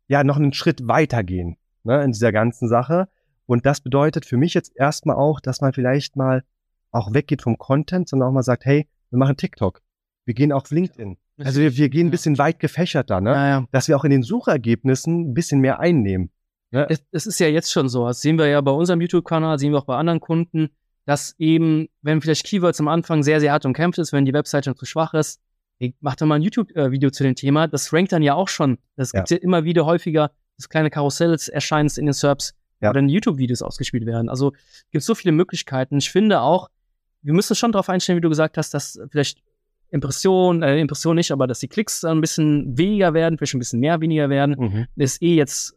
ja 0.08 0.24
noch 0.24 0.36
einen 0.36 0.52
Schritt 0.52 0.86
weitergehen 0.86 1.56
ne, 1.82 2.02
in 2.02 2.12
dieser 2.12 2.32
ganzen 2.32 2.68
Sache. 2.68 3.08
Und 3.46 3.66
das 3.66 3.80
bedeutet 3.80 4.24
für 4.24 4.36
mich 4.36 4.54
jetzt 4.54 4.72
erstmal 4.74 5.16
auch, 5.16 5.40
dass 5.40 5.60
man 5.60 5.72
vielleicht 5.72 6.16
mal 6.16 6.44
auch 6.90 7.12
weggeht 7.12 7.42
vom 7.42 7.58
Content, 7.58 8.08
sondern 8.08 8.28
auch 8.28 8.32
mal 8.32 8.42
sagt, 8.42 8.64
hey, 8.64 8.88
wir 9.10 9.18
machen 9.18 9.36
TikTok. 9.36 9.82
Wir 10.24 10.34
gehen 10.34 10.52
auf 10.52 10.70
LinkedIn. 10.70 11.18
Also 11.38 11.60
wir, 11.60 11.76
wir 11.76 11.88
gehen 11.88 12.08
ein 12.08 12.10
bisschen 12.10 12.38
weit 12.38 12.60
gefächerter, 12.60 13.20
ne? 13.20 13.30
Ja, 13.30 13.48
ja. 13.48 13.66
Dass 13.72 13.88
wir 13.88 13.96
auch 13.96 14.04
in 14.04 14.10
den 14.10 14.22
Suchergebnissen 14.22 15.30
ein 15.30 15.34
bisschen 15.34 15.60
mehr 15.60 15.80
einnehmen. 15.80 16.30
Ja? 16.70 16.84
Es, 16.84 17.04
es 17.10 17.26
ist 17.26 17.38
ja 17.40 17.48
jetzt 17.48 17.72
schon 17.72 17.88
so. 17.88 18.06
Das 18.06 18.20
sehen 18.20 18.38
wir 18.38 18.46
ja 18.46 18.60
bei 18.60 18.70
unserem 18.70 19.00
YouTube-Kanal, 19.00 19.58
sehen 19.58 19.72
wir 19.72 19.78
auch 19.78 19.86
bei 19.86 19.96
anderen 19.96 20.20
Kunden, 20.20 20.70
dass 21.06 21.34
eben, 21.38 21.88
wenn 22.02 22.20
vielleicht 22.20 22.46
Keywords 22.46 22.80
am 22.80 22.88
Anfang 22.88 23.22
sehr, 23.22 23.40
sehr 23.40 23.52
hart 23.52 23.66
umkämpft 23.66 23.98
ist, 23.98 24.12
wenn 24.12 24.24
die 24.24 24.32
Webseite 24.32 24.70
schon 24.70 24.76
zu 24.76 24.86
schwach 24.86 25.12
ist, 25.14 25.40
macht 26.00 26.20
doch 26.20 26.26
mal 26.26 26.36
ein 26.36 26.42
YouTube-Video 26.42 27.10
zu 27.10 27.22
dem 27.22 27.34
Thema. 27.34 27.68
Das 27.68 27.92
rankt 27.92 28.12
dann 28.12 28.22
ja 28.22 28.34
auch 28.34 28.48
schon. 28.48 28.78
Das 28.96 29.12
gibt 29.12 29.30
ja. 29.30 29.36
ja 29.36 29.42
immer 29.42 29.64
wieder 29.64 29.86
häufiger, 29.86 30.30
dass 30.56 30.68
kleine 30.68 30.90
Karussells 30.90 31.48
erscheinen 31.48 31.90
in 31.96 32.06
den 32.06 32.12
SERPs 32.12 32.54
ja. 32.80 32.90
oder 32.90 33.00
in 33.00 33.08
YouTube-Videos 33.08 33.62
ausgespielt 33.62 34.06
werden. 34.06 34.28
Also 34.28 34.52
gibt 34.90 35.00
es 35.02 35.06
so 35.06 35.14
viele 35.14 35.32
Möglichkeiten. 35.32 35.98
Ich 35.98 36.10
finde 36.10 36.40
auch, 36.40 36.68
wir 37.22 37.32
müssen 37.32 37.56
schon 37.56 37.72
darauf 37.72 37.88
einstellen, 37.88 38.18
wie 38.18 38.22
du 38.22 38.28
gesagt 38.28 38.56
hast, 38.58 38.74
dass 38.74 39.00
vielleicht 39.10 39.42
Impression, 39.90 40.62
äh, 40.62 40.78
Impression 40.78 41.16
nicht, 41.16 41.30
aber 41.30 41.46
dass 41.46 41.60
die 41.60 41.68
Klicks 41.68 42.04
ein 42.04 42.20
bisschen 42.20 42.76
weniger 42.76 43.14
werden, 43.14 43.38
vielleicht 43.38 43.54
ein 43.54 43.60
bisschen 43.60 43.80
mehr 43.80 44.00
weniger 44.00 44.28
werden, 44.28 44.56
mhm. 44.58 44.86
ist 44.96 45.22
eh 45.22 45.34
jetzt, 45.36 45.74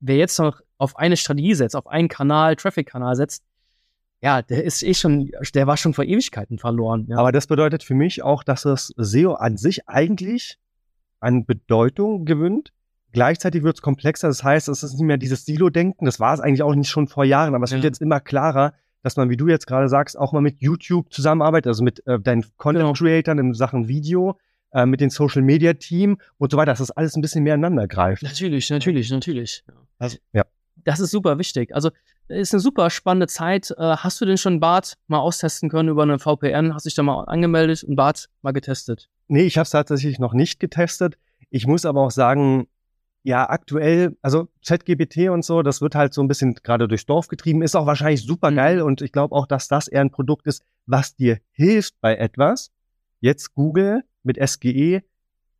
wer 0.00 0.16
jetzt 0.16 0.38
noch 0.38 0.60
auf 0.78 0.96
eine 0.96 1.16
Strategie 1.16 1.54
setzt, 1.54 1.74
auf 1.74 1.86
einen 1.86 2.08
Kanal, 2.08 2.56
Traffic-Kanal 2.56 3.16
setzt, 3.16 3.42
ja, 4.22 4.42
der 4.42 4.64
ist 4.64 4.82
eh 4.82 4.94
schon, 4.94 5.30
der 5.54 5.66
war 5.66 5.76
schon 5.76 5.94
vor 5.94 6.04
Ewigkeiten 6.04 6.58
verloren. 6.58 7.06
Ja. 7.08 7.18
Aber 7.18 7.32
das 7.32 7.46
bedeutet 7.46 7.82
für 7.82 7.94
mich 7.94 8.22
auch, 8.22 8.42
dass 8.42 8.62
das 8.62 8.92
SEO 8.96 9.34
an 9.34 9.56
sich 9.56 9.88
eigentlich 9.88 10.58
an 11.20 11.44
Bedeutung 11.44 12.24
gewinnt. 12.24 12.72
Gleichzeitig 13.12 13.62
wird 13.62 13.76
es 13.76 13.82
komplexer. 13.82 14.28
Das 14.28 14.42
heißt, 14.42 14.68
es 14.68 14.82
ist 14.82 14.94
nicht 14.94 15.02
mehr 15.02 15.16
dieses 15.16 15.44
Silo-Denken. 15.44 16.04
Das 16.04 16.20
war 16.20 16.34
es 16.34 16.40
eigentlich 16.40 16.62
auch 16.62 16.74
nicht 16.74 16.90
schon 16.90 17.08
vor 17.08 17.24
Jahren, 17.24 17.54
aber 17.54 17.64
es 17.64 17.70
ja. 17.70 17.76
wird 17.76 17.84
jetzt 17.84 18.02
immer 18.02 18.20
klarer, 18.20 18.74
dass 19.02 19.16
man, 19.16 19.30
wie 19.30 19.36
du 19.36 19.48
jetzt 19.48 19.66
gerade 19.66 19.88
sagst, 19.88 20.18
auch 20.18 20.32
mal 20.32 20.40
mit 20.40 20.60
YouTube 20.60 21.12
zusammenarbeitet, 21.12 21.68
also 21.68 21.84
mit 21.84 22.06
äh, 22.06 22.18
deinen 22.18 22.44
Content-Creatern 22.56 23.38
in 23.38 23.54
Sachen 23.54 23.88
Video, 23.88 24.38
äh, 24.72 24.84
mit 24.84 25.00
den 25.00 25.10
Social-Media-Team 25.10 26.18
und 26.38 26.50
so 26.50 26.56
weiter, 26.56 26.72
dass 26.72 26.80
das 26.80 26.90
alles 26.90 27.16
ein 27.16 27.22
bisschen 27.22 27.44
mehr 27.44 27.54
ineinander 27.54 27.86
greift. 27.86 28.22
Natürlich, 28.22 28.68
natürlich, 28.70 29.10
natürlich. 29.10 29.64
Also, 29.98 30.18
ja. 30.32 30.44
Das 30.84 31.00
ist 31.00 31.10
super 31.10 31.38
wichtig. 31.38 31.74
Also 31.74 31.90
ist 32.28 32.54
eine 32.54 32.60
super 32.60 32.90
spannende 32.90 33.26
Zeit. 33.26 33.70
Äh, 33.76 33.96
hast 33.96 34.20
du 34.20 34.24
denn 34.24 34.38
schon 34.38 34.60
Bart 34.60 34.94
mal 35.06 35.18
austesten 35.18 35.68
können 35.68 35.88
über 35.88 36.02
einen 36.02 36.18
VPN? 36.18 36.74
Hast 36.74 36.86
dich 36.86 36.94
da 36.94 37.02
mal 37.02 37.24
angemeldet 37.24 37.84
und 37.84 37.96
Bart 37.96 38.28
mal 38.42 38.52
getestet? 38.52 39.08
Nee, 39.28 39.42
ich 39.42 39.58
habe 39.58 39.64
es 39.64 39.70
tatsächlich 39.70 40.18
noch 40.18 40.34
nicht 40.34 40.60
getestet. 40.60 41.18
Ich 41.50 41.66
muss 41.66 41.84
aber 41.84 42.02
auch 42.02 42.10
sagen, 42.10 42.68
ja, 43.22 43.48
aktuell, 43.50 44.16
also 44.22 44.48
ZGBT 44.62 45.30
und 45.30 45.44
so, 45.44 45.62
das 45.62 45.80
wird 45.80 45.96
halt 45.96 46.14
so 46.14 46.22
ein 46.22 46.28
bisschen 46.28 46.54
gerade 46.54 46.86
durchs 46.86 47.06
Dorf 47.06 47.26
getrieben, 47.26 47.60
ist 47.62 47.74
auch 47.74 47.86
wahrscheinlich 47.86 48.22
super 48.22 48.52
geil 48.52 48.76
mhm. 48.76 48.84
und 48.84 49.02
ich 49.02 49.10
glaube 49.10 49.34
auch, 49.34 49.46
dass 49.46 49.66
das 49.66 49.88
eher 49.88 50.00
ein 50.00 50.12
Produkt 50.12 50.46
ist, 50.46 50.62
was 50.86 51.16
dir 51.16 51.38
hilft 51.50 52.00
bei 52.00 52.14
etwas. 52.16 52.70
Jetzt 53.18 53.54
Google 53.54 54.04
mit 54.22 54.38
SGE 54.38 55.02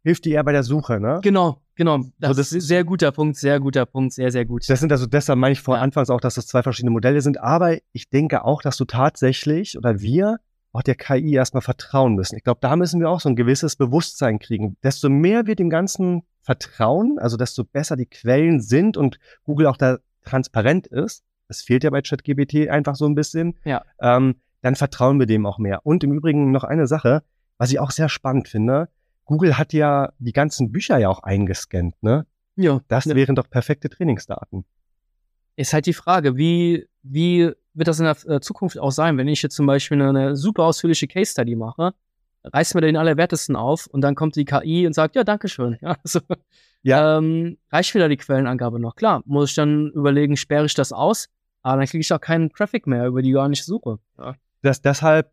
hilft 0.05 0.25
dir 0.25 0.35
eher 0.35 0.45
bei 0.45 0.53
der 0.53 0.63
Suche, 0.63 1.01
ne? 1.01 1.19
Genau, 1.23 1.61
genau. 1.77 1.99
Das, 2.19 2.31
so, 2.31 2.35
das 2.35 2.53
ist 2.53 2.67
sehr 2.67 2.85
guter 2.85 3.13
Punkt, 3.13 3.37
sehr 3.37 3.61
guter 3.61 3.87
Punkt, 3.87 4.13
sehr, 4.13 4.33
sehr 4.33 4.45
gut. 4.45 4.69
Das 4.69 4.81
sind 4.81 4.91
also, 4.91 5.07
deshalb 5.07 5.39
meine 5.39 5.53
ich 5.53 5.61
vor. 5.61 5.79
Anfangs 5.79 6.11
auch, 6.11 6.21
dass 6.21 6.35
das 6.35 6.47
zwei 6.47 6.63
verschiedene 6.63 6.91
Modelle 6.91 7.21
sind, 7.21 7.39
aber 7.41 7.79
ich 7.93 8.11
denke 8.11 8.45
auch, 8.45 8.63
dass 8.63 8.77
du 8.77 8.85
tatsächlich 8.85 9.79
oder 9.79 10.01
wir 10.01 10.39
auch 10.73 10.83
der 10.83 10.95
KI 10.95 11.35
erstmal 11.35 11.63
vertrauen 11.63 12.15
müssen. 12.15 12.37
Ich 12.37 12.45
glaube, 12.45 12.59
da 12.61 12.77
müssen 12.77 13.01
wir 13.01 13.09
auch 13.09 13.21
so 13.21 13.29
ein 13.29 13.37
gewisses 13.37 13.77
Bewusstsein 13.77 14.39
kriegen. 14.39 14.77
Desto 14.83 15.09
mehr 15.09 15.47
wir 15.47 15.57
dem 15.57 15.71
Ganzen 15.71 16.23
vertrauen, 16.43 17.19
also 17.19 17.37
desto 17.37 17.65
besser 17.65 17.97
die 17.97 18.07
Quellen 18.07 18.61
sind 18.61 18.97
und 18.97 19.19
Google 19.45 19.67
auch 19.67 19.79
da 19.79 19.99
transparent 20.25 20.87
ist, 20.87 21.25
das 21.49 21.63
fehlt 21.63 21.85
ja 21.85 21.91
bei 21.91 22.03
ChatGBT 22.03 22.69
einfach 22.69 22.97
so 22.97 23.07
ein 23.07 23.15
bisschen, 23.15 23.59
ja. 23.65 23.83
ähm, 24.01 24.37
dann 24.63 24.75
vertrauen 24.75 25.19
wir 25.19 25.27
dem 25.27 25.47
auch 25.47 25.59
mehr. 25.59 25.81
Und 25.85 26.05
im 26.05 26.13
Übrigen 26.13 26.51
noch 26.51 26.65
eine 26.65 26.87
Sache, 26.87 27.23
was 27.59 27.71
ich 27.71 27.81
auch 27.81 27.91
sehr 27.91 28.09
spannend 28.09 28.49
finde, 28.49 28.89
Google 29.27 29.59
hat 29.59 29.73
ja 29.73 30.13
die 30.19 30.33
ganzen 30.33 30.73
Bücher 30.73 30.99
ja 30.99 31.09
auch 31.09 31.23
eingescannt, 31.23 31.95
ne? 32.03 32.27
Ja. 32.57 32.81
Das 32.89 33.05
ja. 33.05 33.15
wären 33.15 33.37
doch 33.37 33.51
perfekte 33.51 33.91
Trainingsdaten. 33.91 34.65
Ist 35.57 35.73
halt 35.73 35.87
die 35.87 35.93
Frage, 35.93 36.37
wie, 36.37 36.89
wie 37.03 37.53
wird 37.75 37.89
das 37.89 37.99
in 37.99 38.05
der 38.05 38.17
äh, 38.27 38.41
Zukunft 38.41 38.79
auch 38.79 38.91
sein, 38.91 39.19
wenn 39.19 39.29
ich 39.29 39.43
jetzt 39.43 39.57
zum 39.57 39.67
Beispiel 39.67 40.01
eine 40.01 40.37
super 40.37 40.65
ausführliche 40.65 41.07
Case 41.07 41.33
Study 41.33 41.57
mache 41.57 41.93
reißt 42.53 42.75
mir 42.75 42.81
den 42.81 42.97
Allerwertesten 42.97 43.57
auf 43.57 43.87
und 43.87 44.01
dann 44.01 44.15
kommt 44.15 44.37
die 44.37 44.45
KI 44.45 44.87
und 44.87 44.93
sagt, 44.93 45.17
ja, 45.17 45.25
danke 45.25 45.49
schön. 45.49 45.79
Ja, 45.87 45.97
so. 46.05 46.21
ja. 46.83 47.19
Ähm, 47.19 47.59
reicht 47.71 47.95
wieder 47.95 48.09
die 48.09 48.17
Quellenangabe 48.17 48.81
noch. 48.81 48.97
Klar, 48.97 49.23
muss 49.27 49.51
ich 49.51 49.57
dann 49.57 49.91
überlegen, 49.91 50.37
sperre 50.37 50.67
ich 50.67 50.75
das 50.75 50.93
aus, 50.93 51.29
aber 51.63 51.79
dann 51.79 51.87
kriege 51.87 52.01
ich 52.01 52.13
auch 52.13 52.21
keinen 52.21 52.51
Traffic 52.51 52.87
mehr, 52.87 53.07
über 53.07 53.23
die 53.23 53.33
gar 53.33 53.49
nicht 53.49 53.65
suche. 53.65 53.99
Ja. 54.19 54.35
Das, 54.63 54.81
deshalb, 54.81 55.31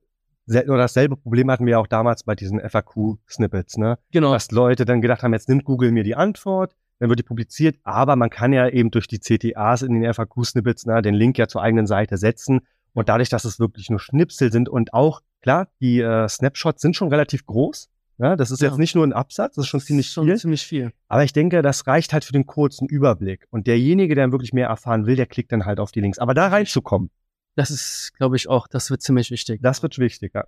oder 0.47 0.77
dasselbe 0.77 1.15
Problem 1.15 1.49
hatten 1.49 1.65
wir 1.65 1.79
auch 1.79 1.87
damals 1.87 2.23
bei 2.23 2.35
diesen 2.35 2.59
FAQ-Snippets, 2.59 3.77
ne? 3.77 3.97
Genau. 4.11 4.33
Dass 4.33 4.51
Leute 4.51 4.85
dann 4.85 5.01
gedacht 5.01 5.23
haben, 5.23 5.33
jetzt 5.33 5.49
nimmt 5.49 5.63
Google 5.63 5.91
mir 5.91 6.03
die 6.03 6.15
Antwort, 6.15 6.75
dann 6.99 7.09
wird 7.09 7.19
die 7.19 7.23
publiziert, 7.23 7.77
aber 7.83 8.15
man 8.15 8.29
kann 8.29 8.53
ja 8.53 8.67
eben 8.67 8.91
durch 8.91 9.07
die 9.07 9.19
CTAs 9.19 9.81
in 9.81 9.99
den 9.99 10.13
FAQ-Snippets 10.13 10.85
ne, 10.85 11.01
den 11.01 11.15
Link 11.15 11.37
ja 11.37 11.47
zur 11.47 11.61
eigenen 11.61 11.87
Seite 11.87 12.17
setzen 12.17 12.61
und 12.93 13.09
dadurch, 13.09 13.29
dass 13.29 13.45
es 13.45 13.59
wirklich 13.59 13.89
nur 13.89 13.99
Schnipsel 13.99 14.51
sind 14.51 14.69
und 14.69 14.93
auch 14.93 15.21
Klar, 15.43 15.67
die 15.81 15.99
äh, 15.99 16.27
Snapshots 16.29 16.81
sind 16.81 16.95
schon 16.95 17.09
relativ 17.09 17.45
groß. 17.45 17.89
Ja, 18.17 18.35
das 18.37 18.49
ist 18.49 18.61
ja. 18.61 18.69
jetzt 18.69 18.77
nicht 18.77 18.95
nur 18.95 19.05
ein 19.05 19.11
Absatz, 19.11 19.55
das 19.55 19.65
ist 19.65 19.69
schon 19.69 19.81
ziemlich 19.81 20.07
schon 20.07 20.25
viel. 20.25 20.37
ziemlich 20.37 20.65
viel. 20.65 20.93
Aber 21.09 21.23
ich 21.23 21.33
denke, 21.33 21.61
das 21.61 21.85
reicht 21.85 22.13
halt 22.13 22.23
für 22.23 22.31
den 22.31 22.45
kurzen 22.45 22.87
Überblick. 22.87 23.45
Und 23.49 23.67
derjenige, 23.67 24.15
der 24.15 24.31
wirklich 24.31 24.53
mehr 24.53 24.69
erfahren 24.69 25.05
will, 25.05 25.17
der 25.17 25.25
klickt 25.25 25.51
dann 25.51 25.65
halt 25.65 25.79
auf 25.79 25.91
die 25.91 25.99
Links. 25.99 26.19
Aber 26.19 26.33
da 26.33 26.47
reinzukommen. 26.47 27.09
Das 27.55 27.69
ist, 27.69 28.13
glaube 28.17 28.35
ich, 28.35 28.49
auch, 28.49 28.67
das 28.67 28.89
wird 28.89 29.01
ziemlich 29.01 29.29
wichtig. 29.31 29.61
Das 29.61 29.83
wird 29.83 29.99
wichtig, 29.99 30.33
ja. 30.33 30.45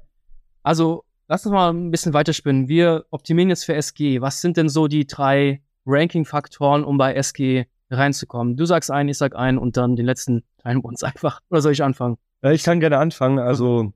Also, 0.64 1.04
lass 1.28 1.46
uns 1.46 1.54
mal 1.54 1.72
ein 1.72 1.92
bisschen 1.92 2.14
weiterspinnen. 2.14 2.68
Wir 2.68 3.06
optimieren 3.12 3.50
jetzt 3.50 3.66
für 3.66 3.76
SG. 3.76 4.22
Was 4.22 4.42
sind 4.42 4.58
denn 4.58 4.70
so 4.70 4.88
die 4.88 5.06
drei 5.06 5.62
Ranking-Faktoren, 5.86 6.84
um 6.84 6.98
bei 6.98 7.14
SG 7.14 7.66
reinzukommen? 7.92 8.58
Du 8.58 8.66
sagst 8.66 8.90
einen, 8.90 9.10
ich 9.10 9.18
sag 9.18 9.36
einen 9.36 9.58
und 9.60 9.78
dann 9.78 9.96
den 9.96 10.06
letzten 10.06 10.44
teilen 10.58 10.80
wir 10.80 10.86
uns 10.86 11.04
einfach. 11.04 11.42
Oder 11.50 11.62
soll 11.62 11.74
ich 11.74 11.84
anfangen? 11.84 12.18
Ja, 12.42 12.52
ich 12.52 12.64
kann 12.64 12.80
gerne 12.80 12.98
anfangen. 12.98 13.40
Also, 13.40 13.94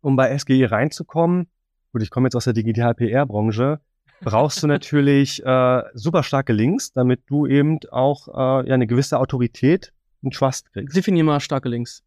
um 0.00 0.16
bei 0.16 0.36
SGE 0.36 0.70
reinzukommen, 0.70 1.48
gut, 1.92 2.02
ich 2.02 2.10
komme 2.10 2.26
jetzt 2.26 2.34
aus 2.34 2.44
der 2.44 2.52
Digital-PR-Branche, 2.54 3.80
brauchst 4.20 4.62
du 4.62 4.66
natürlich 4.68 5.44
äh, 5.44 5.82
super 5.94 6.22
starke 6.22 6.52
Links, 6.52 6.92
damit 6.92 7.22
du 7.26 7.46
eben 7.46 7.78
auch 7.90 8.28
äh, 8.28 8.68
ja, 8.68 8.74
eine 8.74 8.86
gewisse 8.86 9.18
Autorität 9.18 9.92
und 10.22 10.34
Trust 10.34 10.72
kriegst. 10.72 10.96
Definier 10.96 11.24
mal 11.24 11.40
starke 11.40 11.68
Links. 11.68 12.02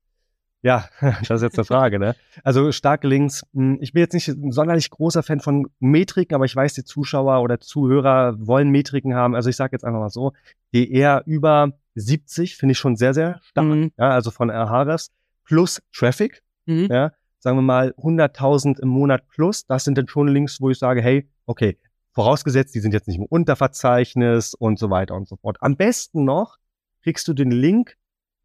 Ja, 0.66 0.90
das 1.00 1.30
ist 1.30 1.42
jetzt 1.44 1.60
eine 1.60 1.66
Frage, 1.66 2.00
ne? 2.00 2.16
Also 2.44 2.72
starke 2.72 3.08
Links. 3.08 3.46
Hm, 3.54 3.78
ich 3.82 3.94
bin 3.94 4.02
jetzt 4.02 4.14
nicht 4.14 4.28
ein 4.30 4.52
sonderlich 4.52 4.90
großer 4.90 5.22
Fan 5.22 5.40
von 5.40 5.68
Metriken, 5.80 6.34
aber 6.34 6.46
ich 6.46 6.56
weiß, 6.56 6.74
die 6.74 6.84
Zuschauer 6.84 7.44
oder 7.44 7.60
Zuhörer 7.60 8.36
wollen 8.40 8.72
Metriken 8.72 9.14
haben. 9.14 9.36
Also 9.36 9.52
ich 9.52 9.58
sage 9.58 9.74
jetzt 9.74 9.86
einfach 9.86 10.00
mal 10.00 10.10
so, 10.10 10.34
die 10.74 10.92
eher 10.92 11.22
über 11.28 11.74
70 11.94 12.58
finde 12.58 12.72
ich 12.72 12.80
schon 12.80 12.96
sehr, 12.96 13.14
sehr 13.14 13.40
stark. 13.44 13.68
Mhm. 13.68 13.92
Ja, 13.96 14.10
also 14.10 14.32
von 14.32 14.50
Ahrefs 14.50 15.12
plus 15.44 15.84
Traffic. 15.94 16.42
Mhm. 16.66 16.88
Ja, 16.90 17.12
sagen 17.38 17.58
wir 17.58 17.62
mal 17.62 17.94
100.000 18.00 18.80
im 18.80 18.90
Monat 18.90 19.28
plus. 19.28 19.68
Das 19.68 19.84
sind 19.84 20.00
dann 20.00 20.08
schon 20.08 20.28
Links, 20.30 20.60
wo 20.62 20.72
ich 20.72 20.80
sage, 20.80 21.00
hey, 21.00 21.30
okay, 21.46 21.78
vorausgesetzt, 22.14 22.74
die 22.74 22.80
sind 22.80 22.92
jetzt 22.92 23.08
nicht 23.08 23.18
im 23.18 23.26
Unterverzeichnis 23.26 24.56
und 24.56 24.80
so 24.80 24.90
weiter 24.90 25.14
und 25.14 25.28
so 25.28 25.36
fort. 25.36 25.58
Am 25.60 25.78
besten 25.78 26.24
noch 26.24 26.58
kriegst 27.04 27.28
du 27.28 27.34
den 27.34 27.52
Link 27.52 27.98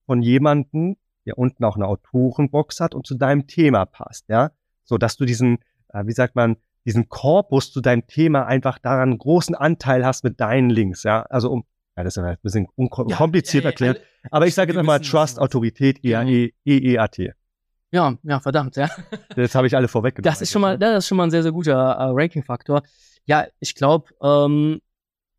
von 0.05 0.21
jemanden, 0.21 0.99
der 1.27 1.39
unten 1.39 1.65
auch 1.65 1.77
eine 1.77 1.87
Autorenbox 1.87 2.81
hat 2.81 2.95
und 2.95 3.07
zu 3.07 3.15
deinem 3.15 3.47
Thema 3.47 3.85
passt, 3.85 4.29
ja, 4.29 4.51
so 4.85 4.99
dass 4.99 5.17
du 5.17 5.25
diesen, 5.25 5.59
äh, 5.89 6.05
wie 6.07 6.13
sagt 6.13 6.37
man, 6.37 6.57
diesen 6.85 7.09
Korpus 7.09 7.73
zu 7.73 7.81
deinem 7.81 8.07
Thema 8.07 8.47
einfach 8.47 8.79
daran 8.79 9.11
einen 9.11 9.19
großen 9.19 9.55
Anteil 9.55 10.05
hast 10.05 10.25
mit 10.25 10.41
deinen 10.41 10.71
Links, 10.71 11.03
ja, 11.03 11.23
also 11.23 11.51
um, 11.51 11.65
ja, 11.97 12.05
das 12.05 12.17
ist 12.17 12.23
ein 12.23 12.39
bisschen 12.43 12.69
unkompliziert 12.75 13.65
ja, 13.65 13.69
ja, 13.69 13.73
erklärt, 13.73 14.01
aber 14.31 14.47
ich 14.47 14.55
sage 14.55 14.73
jetzt 14.73 14.79
einmal 14.79 15.01
Trust, 15.01 15.39
Autorität, 15.39 16.05
EAE, 16.05 16.53
EEAT. 16.65 17.35
Ja, 17.93 18.17
ja, 18.23 18.41
verdammt, 18.41 18.77
ja. 18.77 18.89
Das 19.37 19.55
habe 19.55 19.67
ich 19.67 19.77
alle 19.77 19.89
vorweggenommen. 19.89 20.33
Das 20.33 20.41
ist 20.41 20.53
schon 20.53 20.63
mal, 20.63 20.79
das 20.79 20.99
ist 20.99 21.09
schon 21.09 21.17
mal 21.17 21.25
ein 21.25 21.31
sehr, 21.31 21.43
sehr 21.43 21.53
guter 21.53 21.75
äh, 21.75 22.11
Ranking-Faktor. 22.13 22.83
Ja, 23.25 23.47
ich 23.59 23.75
glaube, 23.75 24.11
ähm, 24.23 24.81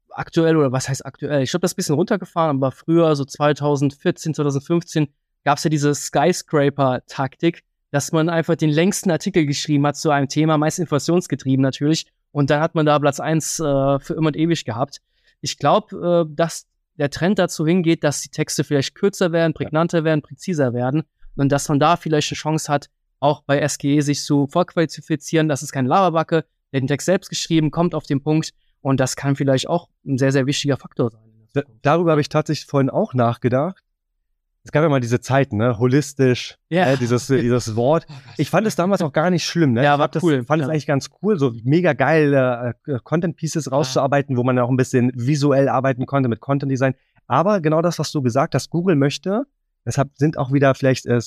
aktuell, 0.10 0.58
oder 0.58 0.72
was 0.72 0.90
heißt 0.90 1.06
aktuell? 1.06 1.44
Ich 1.44 1.52
glaube, 1.52 1.62
das 1.62 1.74
ein 1.74 1.78
bisschen 1.78 1.96
runtergefahren, 1.96 2.58
aber 2.58 2.72
früher, 2.72 3.16
so 3.16 3.24
2014, 3.24 4.34
2015, 4.34 5.08
gab 5.44 5.58
es 5.58 5.64
ja 5.64 5.70
diese 5.70 5.94
Skyscraper-Taktik, 5.94 7.64
dass 7.92 8.12
man 8.12 8.30
einfach 8.30 8.56
den 8.56 8.70
längsten 8.70 9.12
Artikel 9.12 9.46
geschrieben 9.46 9.86
hat 9.86 9.98
zu 9.98 10.10
einem 10.12 10.28
Thema, 10.28 10.58
meist 10.58 10.80
inflationsgetrieben 10.80 11.62
natürlich. 11.62 12.08
Und 12.32 12.50
dann 12.50 12.62
hat 12.62 12.76
man 12.76 12.86
da 12.86 12.98
Platz 12.98 13.20
eins 13.20 13.60
äh, 13.60 14.00
für 14.00 14.14
immer 14.14 14.28
und 14.28 14.38
ewig 14.38 14.64
gehabt. 14.64 15.02
Ich 15.42 15.58
glaube, 15.58 16.28
äh, 16.30 16.34
dass 16.34 16.68
der 16.98 17.10
Trend 17.10 17.40
dazu 17.40 17.66
hingeht, 17.66 18.04
dass 18.04 18.22
die 18.22 18.30
Texte 18.30 18.64
vielleicht 18.64 18.96
kürzer 18.96 19.32
werden, 19.32 19.54
prägnanter 19.54 20.04
werden, 20.04 20.22
präziser 20.22 20.74
werden 20.74 21.04
und 21.36 21.52
dass 21.52 21.68
man 21.68 21.80
da 21.80 21.98
vielleicht 21.98 22.32
eine 22.32 22.38
Chance 22.38 22.72
hat, 22.72 22.90
auch 23.20 23.42
bei 23.44 23.68
SGE 23.68 24.02
sich 24.02 24.24
zu 24.24 24.48
vorqualifizieren. 24.48 25.50
Das 25.50 25.64
ist 25.64 25.72
keine 25.72 25.88
Laberbacke, 25.88 26.46
der 26.72 26.80
den 26.80 26.88
Text 26.88 27.06
selbst 27.06 27.30
geschrieben, 27.30 27.72
kommt 27.72 27.96
auf 27.96 28.06
den 28.06 28.22
Punkt 28.22 28.52
und 28.82 29.00
das 29.00 29.16
kann 29.16 29.36
vielleicht 29.36 29.68
auch 29.68 29.90
ein 30.06 30.18
sehr, 30.18 30.32
sehr 30.32 30.46
wichtiger 30.46 30.78
Faktor 30.78 31.12
sein. 31.12 31.66
darüber 31.82 32.12
habe 32.12 32.22
ich 32.22 32.30
tatsächlich 32.30 32.68
vorhin 32.68 32.90
auch 32.90 33.14
nachgedacht. 33.14 33.84
Es 34.64 34.72
gab 34.72 34.84
ja 34.84 34.90
mal 34.90 35.00
diese 35.00 35.20
Zeiten, 35.20 35.58
ne? 35.58 35.80
Holistisch, 35.80 36.58
ja. 36.70 36.86
äh, 36.86 36.98
dieses, 36.98 37.28
dieses 37.28 37.76
Wort. 37.76 38.06
Oh, 38.08 38.14
ich 38.38 38.50
fand 38.50 38.68
es 38.68 38.76
damals 38.76 39.02
auch 39.02 39.12
gar 39.12 39.32
nicht 39.32 39.44
schlimm, 39.44 39.74
ne? 39.74 39.84
Ja, 39.84 39.98
war 39.98 40.08
das, 40.08 40.22
cool. 40.22 40.44
fand 40.44 40.62
es 40.62 40.70
eigentlich 40.70 40.86
ganz 40.86 41.10
cool, 41.22 41.40
so 41.40 41.54
mega 41.64 41.94
geil 41.94 42.34
äh, 42.86 43.00
Content 43.04 43.38
Pieces 43.38 43.72
rauszuarbeiten, 43.72 44.38
wo 44.38 44.44
man 44.44 44.60
auch 44.60 44.70
ein 44.70 44.78
bisschen 44.78 45.12
visuell 45.16 45.68
arbeiten 45.68 46.06
konnte 46.06 46.30
mit 46.30 46.42
Content 46.42 46.72
Design. 46.72 46.94
Aber 47.26 47.60
genau 47.60 47.82
das, 47.82 47.98
was 47.98 48.12
du 48.12 48.22
gesagt 48.22 48.54
hast, 48.54 48.70
Google 48.70 48.96
möchte, 48.96 49.44
deshalb 49.86 50.10
sind 50.18 50.38
auch 50.38 50.52
wieder 50.52 50.76
vielleicht 50.76 51.08
äh, 51.08 51.20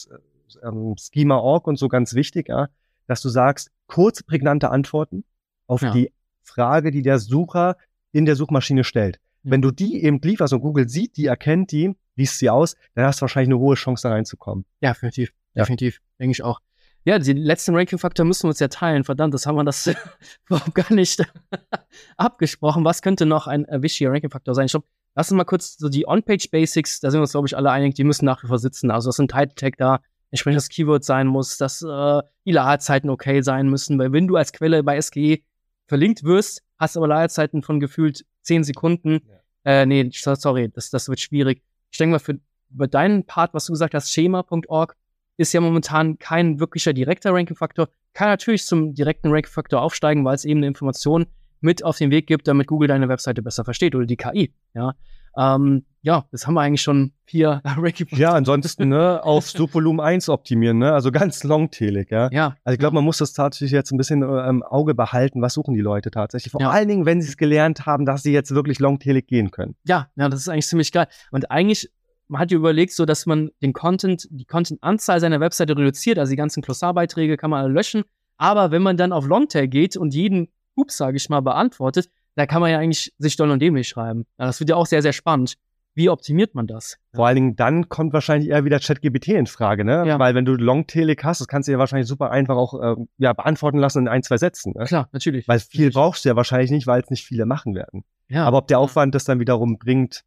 ähm, 0.62 0.94
Schema.org 0.98 1.66
und 1.66 1.76
so 1.76 1.88
ganz 1.88 2.14
wichtig, 2.14 2.48
ja, 2.48 2.68
dass 3.06 3.20
du 3.20 3.28
sagst, 3.28 3.70
kurze, 3.86 4.22
prägnante 4.24 4.70
Antworten, 4.70 5.24
auf 5.66 5.82
ja. 5.82 5.90
die 5.90 6.12
Frage, 6.42 6.90
die 6.90 7.02
der 7.02 7.18
Sucher 7.18 7.76
in 8.12 8.26
der 8.26 8.36
Suchmaschine 8.36 8.84
stellt. 8.84 9.18
Wenn 9.44 9.62
du 9.62 9.70
die 9.70 10.02
eben 10.02 10.20
lieferst 10.20 10.52
und 10.52 10.60
Google 10.60 10.88
sieht, 10.88 11.16
die 11.16 11.26
erkennt 11.26 11.70
die, 11.70 11.94
liest 12.16 12.38
sie 12.38 12.50
aus, 12.50 12.76
dann 12.94 13.04
hast 13.04 13.20
du 13.20 13.22
wahrscheinlich 13.22 13.48
eine 13.48 13.58
hohe 13.58 13.74
Chance, 13.74 14.08
da 14.08 14.14
reinzukommen. 14.14 14.64
Ja, 14.80 14.92
definitiv. 14.92 15.32
Definitiv. 15.54 16.00
Denke 16.18 16.32
ich 16.32 16.42
auch. 16.42 16.60
Ja, 17.04 17.18
die 17.18 17.34
letzten 17.34 17.74
Ranking-Faktor 17.74 18.24
müssen 18.24 18.44
wir 18.44 18.48
uns 18.48 18.60
ja 18.60 18.68
teilen. 18.68 19.04
Verdammt, 19.04 19.34
das 19.34 19.46
haben 19.46 19.56
wir 19.56 19.64
das 19.64 19.86
überhaupt 20.48 20.74
gar 20.74 20.92
nicht 20.92 21.22
abgesprochen. 22.16 22.84
Was 22.84 23.02
könnte 23.02 23.26
noch 23.26 23.46
ein 23.46 23.66
äh, 23.66 23.82
wichtiger 23.82 24.10
Ranking-Faktor 24.10 24.54
sein? 24.54 24.66
Ich 24.66 24.72
glaube, 24.72 24.86
lass 25.14 25.30
uns 25.30 25.36
mal 25.36 25.44
kurz 25.44 25.76
so 25.76 25.90
die 25.90 26.08
On-Page-Basics, 26.08 27.00
da 27.00 27.10
sind 27.10 27.18
wir 27.18 27.22
uns, 27.22 27.32
glaube 27.32 27.46
ich, 27.46 27.56
alle 27.56 27.70
einig, 27.70 27.94
die 27.94 28.04
müssen 28.04 28.24
nach 28.24 28.42
wie 28.42 28.46
vor 28.46 28.58
sitzen. 28.58 28.90
Also, 28.90 29.10
dass 29.10 29.18
ein 29.18 29.28
Title-Tag 29.28 29.76
da 29.76 30.00
entsprechendes 30.30 30.70
Keyword 30.70 31.04
sein 31.04 31.26
muss, 31.26 31.58
dass 31.58 31.82
äh, 31.82 32.22
die 32.46 32.52
Ladezeiten 32.52 33.10
okay 33.10 33.42
sein 33.42 33.68
müssen, 33.68 33.98
weil 33.98 34.12
wenn 34.12 34.26
du 34.26 34.36
als 34.36 34.52
Quelle 34.52 34.82
bei 34.82 35.00
SGE 35.00 35.40
verlinkt 35.86 36.24
wirst, 36.24 36.62
hast 36.78 36.96
aber 36.96 37.06
Ladezeiten 37.06 37.62
von 37.62 37.80
gefühlt 37.80 38.24
10 38.44 38.64
Sekunden. 38.64 39.20
Ja. 39.64 39.82
Äh, 39.82 39.86
nee, 39.86 40.10
sorry, 40.12 40.70
das, 40.72 40.90
das 40.90 41.08
wird 41.08 41.20
schwierig. 41.20 41.62
Ich 41.90 41.98
denke 41.98 42.12
mal, 42.12 42.18
für 42.18 42.38
über 42.70 42.88
deinen 42.88 43.24
Part, 43.24 43.54
was 43.54 43.66
du 43.66 43.72
gesagt 43.72 43.94
hast, 43.94 44.12
schema.org, 44.12 44.96
ist 45.36 45.52
ja 45.52 45.60
momentan 45.60 46.18
kein 46.18 46.60
wirklicher 46.60 46.92
direkter 46.92 47.32
Ranking-Faktor. 47.32 47.88
Kann 48.12 48.28
natürlich 48.28 48.64
zum 48.66 48.94
direkten 48.94 49.30
Ranking-Faktor 49.30 49.80
aufsteigen, 49.80 50.24
weil 50.24 50.34
es 50.34 50.44
eben 50.44 50.60
eine 50.60 50.68
Information 50.68 51.26
mit 51.60 51.84
auf 51.84 51.98
den 51.98 52.10
Weg 52.10 52.26
gibt, 52.26 52.46
damit 52.46 52.66
Google 52.66 52.88
deine 52.88 53.08
Webseite 53.08 53.42
besser 53.42 53.64
versteht 53.64 53.94
oder 53.94 54.06
die 54.06 54.16
KI. 54.16 54.52
Ja, 54.74 54.94
ähm, 55.36 55.84
ja, 56.02 56.26
das 56.32 56.46
haben 56.46 56.54
wir 56.54 56.60
eigentlich 56.60 56.82
schon 56.82 57.12
vier 57.24 57.62
Ranking 57.64 58.06
Ja, 58.10 58.32
ansonsten 58.32 58.90
ne, 58.90 59.22
auf 59.24 59.48
Suchvolumen 59.50 60.00
1 60.00 60.28
optimieren, 60.28 60.78
ne? 60.78 60.92
also 60.92 61.10
ganz 61.10 61.44
longtailig. 61.44 62.10
Ja. 62.10 62.28
ja. 62.30 62.56
Also 62.62 62.74
ich 62.74 62.78
glaube, 62.78 62.94
man 62.94 63.04
muss 63.04 63.18
das 63.18 63.32
tatsächlich 63.32 63.72
jetzt 63.72 63.90
ein 63.90 63.96
bisschen 63.96 64.22
äh, 64.22 64.48
im 64.48 64.62
Auge 64.62 64.94
behalten, 64.94 65.40
was 65.40 65.54
suchen 65.54 65.74
die 65.74 65.80
Leute 65.80 66.10
tatsächlich. 66.10 66.52
Vor 66.52 66.60
ja. 66.60 66.70
allen 66.70 66.88
Dingen, 66.88 67.06
wenn 67.06 67.22
sie 67.22 67.28
es 67.28 67.36
gelernt 67.36 67.86
haben, 67.86 68.04
dass 68.04 68.22
sie 68.22 68.32
jetzt 68.32 68.54
wirklich 68.54 68.80
longtailig 68.80 69.26
gehen 69.26 69.50
können. 69.50 69.76
Ja, 69.84 70.08
ja, 70.16 70.28
das 70.28 70.40
ist 70.40 70.48
eigentlich 70.48 70.66
ziemlich 70.66 70.92
geil. 70.92 71.06
Und 71.30 71.50
eigentlich 71.50 71.90
man 72.28 72.40
hat 72.40 72.50
ja 72.50 72.56
überlegt, 72.56 72.92
so 72.92 73.04
dass 73.04 73.26
man 73.26 73.50
den 73.62 73.72
Content, 73.72 74.26
die 74.30 74.44
Content-Anzahl 74.44 75.20
seiner 75.20 75.40
Webseite 75.40 75.76
reduziert, 75.76 76.18
also 76.18 76.30
die 76.30 76.36
ganzen 76.36 76.62
Glossarbeiträge 76.62 77.36
kann 77.36 77.50
man 77.50 77.62
alle 77.64 77.72
löschen. 77.72 78.02
Aber 78.36 78.70
wenn 78.70 78.82
man 78.82 78.96
dann 78.96 79.12
auf 79.12 79.26
Longtail 79.26 79.68
geht 79.68 79.96
und 79.96 80.14
jeden 80.14 80.48
Ups, 80.74 80.96
sage 80.96 81.16
ich 81.16 81.28
mal, 81.28 81.40
beantwortet, 81.40 82.08
da 82.36 82.46
kann 82.46 82.60
man 82.60 82.70
ja 82.70 82.78
eigentlich 82.78 83.12
sich 83.18 83.36
doll 83.36 83.50
und 83.50 83.60
dämlich 83.60 83.88
schreiben. 83.88 84.26
Ja, 84.38 84.46
das 84.46 84.60
wird 84.60 84.70
ja 84.70 84.76
auch 84.76 84.86
sehr, 84.86 85.02
sehr 85.02 85.12
spannend. 85.12 85.56
Wie 85.96 86.08
optimiert 86.08 86.56
man 86.56 86.66
das? 86.66 86.96
Vor 87.14 87.26
allen 87.26 87.36
Dingen 87.36 87.56
dann 87.56 87.88
kommt 87.88 88.12
wahrscheinlich 88.12 88.50
eher 88.50 88.64
wieder 88.64 88.80
ChatGPT 88.80 89.28
in 89.28 89.46
Frage, 89.46 89.84
ne? 89.84 90.04
Ja. 90.04 90.18
Weil 90.18 90.34
wenn 90.34 90.44
du 90.44 90.54
Longtailig 90.54 91.20
hast, 91.22 91.40
das 91.40 91.46
kannst 91.46 91.68
du 91.68 91.72
ja 91.72 91.78
wahrscheinlich 91.78 92.08
super 92.08 92.32
einfach 92.32 92.56
auch 92.56 92.80
äh, 92.80 92.96
ja, 93.18 93.32
beantworten 93.32 93.78
lassen 93.78 94.00
in 94.00 94.08
ein, 94.08 94.24
zwei 94.24 94.36
Sätzen. 94.36 94.74
Ne? 94.76 94.86
Klar, 94.86 95.08
natürlich. 95.12 95.46
Weil 95.46 95.60
viel 95.60 95.82
natürlich. 95.82 95.94
brauchst 95.94 96.24
du 96.24 96.30
ja 96.30 96.36
wahrscheinlich 96.36 96.72
nicht, 96.72 96.88
weil 96.88 97.00
es 97.00 97.10
nicht 97.10 97.24
viele 97.24 97.46
machen 97.46 97.76
werden. 97.76 98.02
Ja. 98.28 98.44
Aber 98.44 98.58
ob 98.58 98.66
der 98.66 98.80
Aufwand 98.80 99.14
das 99.14 99.24
dann 99.24 99.38
wiederum 99.38 99.78
bringt, 99.78 100.24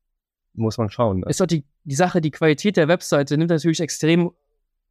muss 0.54 0.78
man 0.78 0.90
schauen. 0.90 1.20
Ne? 1.20 1.26
Ist 1.28 1.42
doch 1.42 1.46
die, 1.46 1.66
die 1.84 1.96
Sache, 1.96 2.22
die 2.22 2.32
Qualität 2.32 2.78
der 2.78 2.88
Webseite 2.88 3.38
nimmt 3.38 3.50
natürlich 3.50 3.82
extrem, 3.82 4.32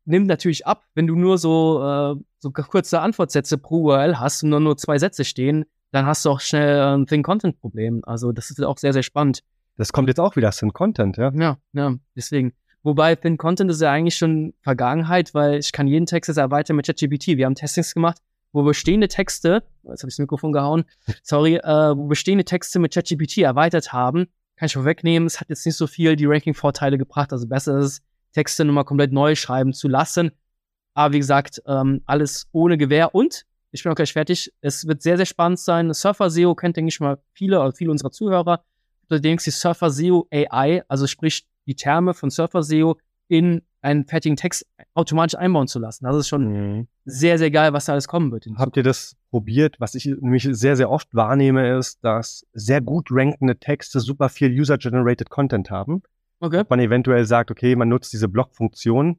nimmt 0.05 0.27
natürlich 0.27 0.67
ab, 0.67 0.85
wenn 0.95 1.07
du 1.07 1.17
nur 1.17 1.39
so, 1.39 1.83
äh, 1.83 2.23
so 2.39 2.51
kurze 2.51 3.01
Antwortsätze 3.01 3.57
pro 3.57 3.85
URL 3.85 4.19
hast 4.19 4.43
und 4.43 4.51
nur, 4.51 4.61
nur 4.61 4.77
zwei 4.77 4.99
Sätze 4.99 5.25
stehen, 5.25 5.65
dann 5.93 6.07
hast 6.07 6.25
du 6.25 6.31
auch 6.31 6.41
schnell 6.41 6.81
ein 6.81 7.07
Thin-Content-Problem. 7.07 8.03
Also 8.05 8.33
das 8.33 8.51
ist 8.51 8.63
auch 8.63 8.79
sehr, 8.79 8.93
sehr 8.93 9.03
spannend. 9.03 9.43
Das 9.77 9.93
kommt 9.93 10.09
jetzt 10.09 10.21
auch 10.21 10.37
wieder, 10.37 10.51
Thin-Content, 10.51 11.17
ja? 11.17 11.33
Ja, 11.35 11.59
ja, 11.73 11.95
deswegen. 12.15 12.53
Wobei 12.83 13.17
Thin-Content 13.17 13.71
ist 13.71 13.81
ja 13.81 13.91
eigentlich 13.91 14.17
schon 14.17 14.55
Vergangenheit, 14.63 15.35
weil 15.35 15.59
ich 15.59 15.73
kann 15.73 15.89
jeden 15.89 16.07
Text 16.07 16.29
jetzt 16.29 16.37
erweitern 16.37 16.77
mit 16.77 16.87
ChatGPT. 16.87 17.37
Wir 17.37 17.47
haben 17.47 17.57
Testings 17.57 17.95
gemacht, 17.95 18.19
wo 18.53 18.63
bestehende 18.63 19.09
Texte, 19.09 19.65
jetzt 19.83 20.03
habe 20.03 20.09
ich 20.09 20.15
das 20.15 20.19
Mikrofon 20.19 20.53
gehauen, 20.53 20.85
sorry, 21.23 21.57
äh, 21.57 21.97
wo 21.97 22.07
bestehende 22.07 22.45
Texte 22.45 22.79
mit 22.79 22.95
ChatGPT 22.95 23.39
erweitert 23.39 23.93
haben, 23.93 24.27
kann 24.57 24.67
ich 24.67 24.73
vorwegnehmen, 24.73 25.27
es 25.27 25.41
hat 25.41 25.51
jetzt 25.51 25.67
nicht 25.67 25.77
so 25.77 25.87
viel 25.87 26.17
die 26.17 26.27
Ranking-Vorteile 26.27 26.97
gebracht, 26.97 27.33
also 27.33 27.47
besser 27.47 27.79
ist 27.79 27.85
es, 27.85 28.03
Texte 28.33 28.65
nochmal 28.65 28.85
komplett 28.85 29.13
neu 29.13 29.35
schreiben 29.35 29.73
zu 29.73 29.89
lassen. 29.89 30.31
Aber 30.95 31.15
wie 31.15 31.19
gesagt, 31.19 31.63
ähm, 31.67 32.03
alles 32.07 32.49
ohne 32.53 32.79
Gewähr 32.79 33.15
und 33.15 33.47
ich 33.77 33.83
bin 33.83 33.93
auch 33.93 33.97
gleich 33.97 34.13
fertig. 34.13 34.53
Es 34.61 34.87
wird 34.87 35.03
sehr, 35.03 35.17
sehr 35.17 35.27
spannend 35.27 35.59
sein. 35.59 35.93
Surfer 35.93 36.31
SEO 36.31 36.55
kennt, 36.55 36.77
denke 36.77 36.89
ich 36.89 37.01
mal, 37.01 37.19
viele 37.33 37.61
oder 37.61 37.73
viele 37.73 37.91
unserer 37.91 38.11
Zuhörer. 38.11 38.65
Denkst 39.11 39.45
die 39.45 39.51
Surfer 39.51 39.91
SEO 39.91 40.27
AI, 40.33 40.83
also 40.89 41.07
sprich 41.07 41.47
die 41.67 41.77
Terme 41.77 42.15
von 42.15 42.31
Surfer 42.31 42.63
SEO 42.63 42.99
in 43.29 43.63
einen 43.83 44.05
fertigen 44.05 44.37
Text 44.37 44.67
automatisch 44.95 45.39
einbauen 45.39 45.69
zu 45.69 45.79
lassen. 45.79 46.07
Das 46.07 46.17
ist 46.17 46.29
schon 46.29 46.79
mhm. 46.79 46.89
sehr, 47.05 47.39
sehr 47.39 47.51
geil, 47.51 47.73
was 47.73 47.85
da 47.85 47.93
alles 47.93 48.09
kommen 48.09 48.33
wird. 48.33 48.47
Habt 48.57 48.77
ihr 48.77 48.83
das 48.83 49.17
probiert? 49.31 49.77
Was 49.79 49.95
ich 49.95 50.07
nämlich 50.07 50.49
sehr, 50.51 50.77
sehr 50.77 50.91
oft 50.91 51.15
wahrnehme, 51.15 51.77
ist, 51.79 52.03
dass 52.03 52.47
sehr 52.53 52.81
gut 52.81 53.09
rankende 53.11 53.59
Texte 53.59 54.01
super 54.01 54.29
viel 54.29 54.51
User-Generated 54.51 55.31
Content 55.31 55.71
haben. 55.71 56.03
Okay. 56.39 56.65
man 56.69 56.81
eventuell 56.81 57.25
sagt, 57.25 57.51
okay, 57.51 57.77
man 57.77 57.89
nutzt 57.89 58.13
diese 58.13 58.29
Blog-Funktion, 58.29 59.19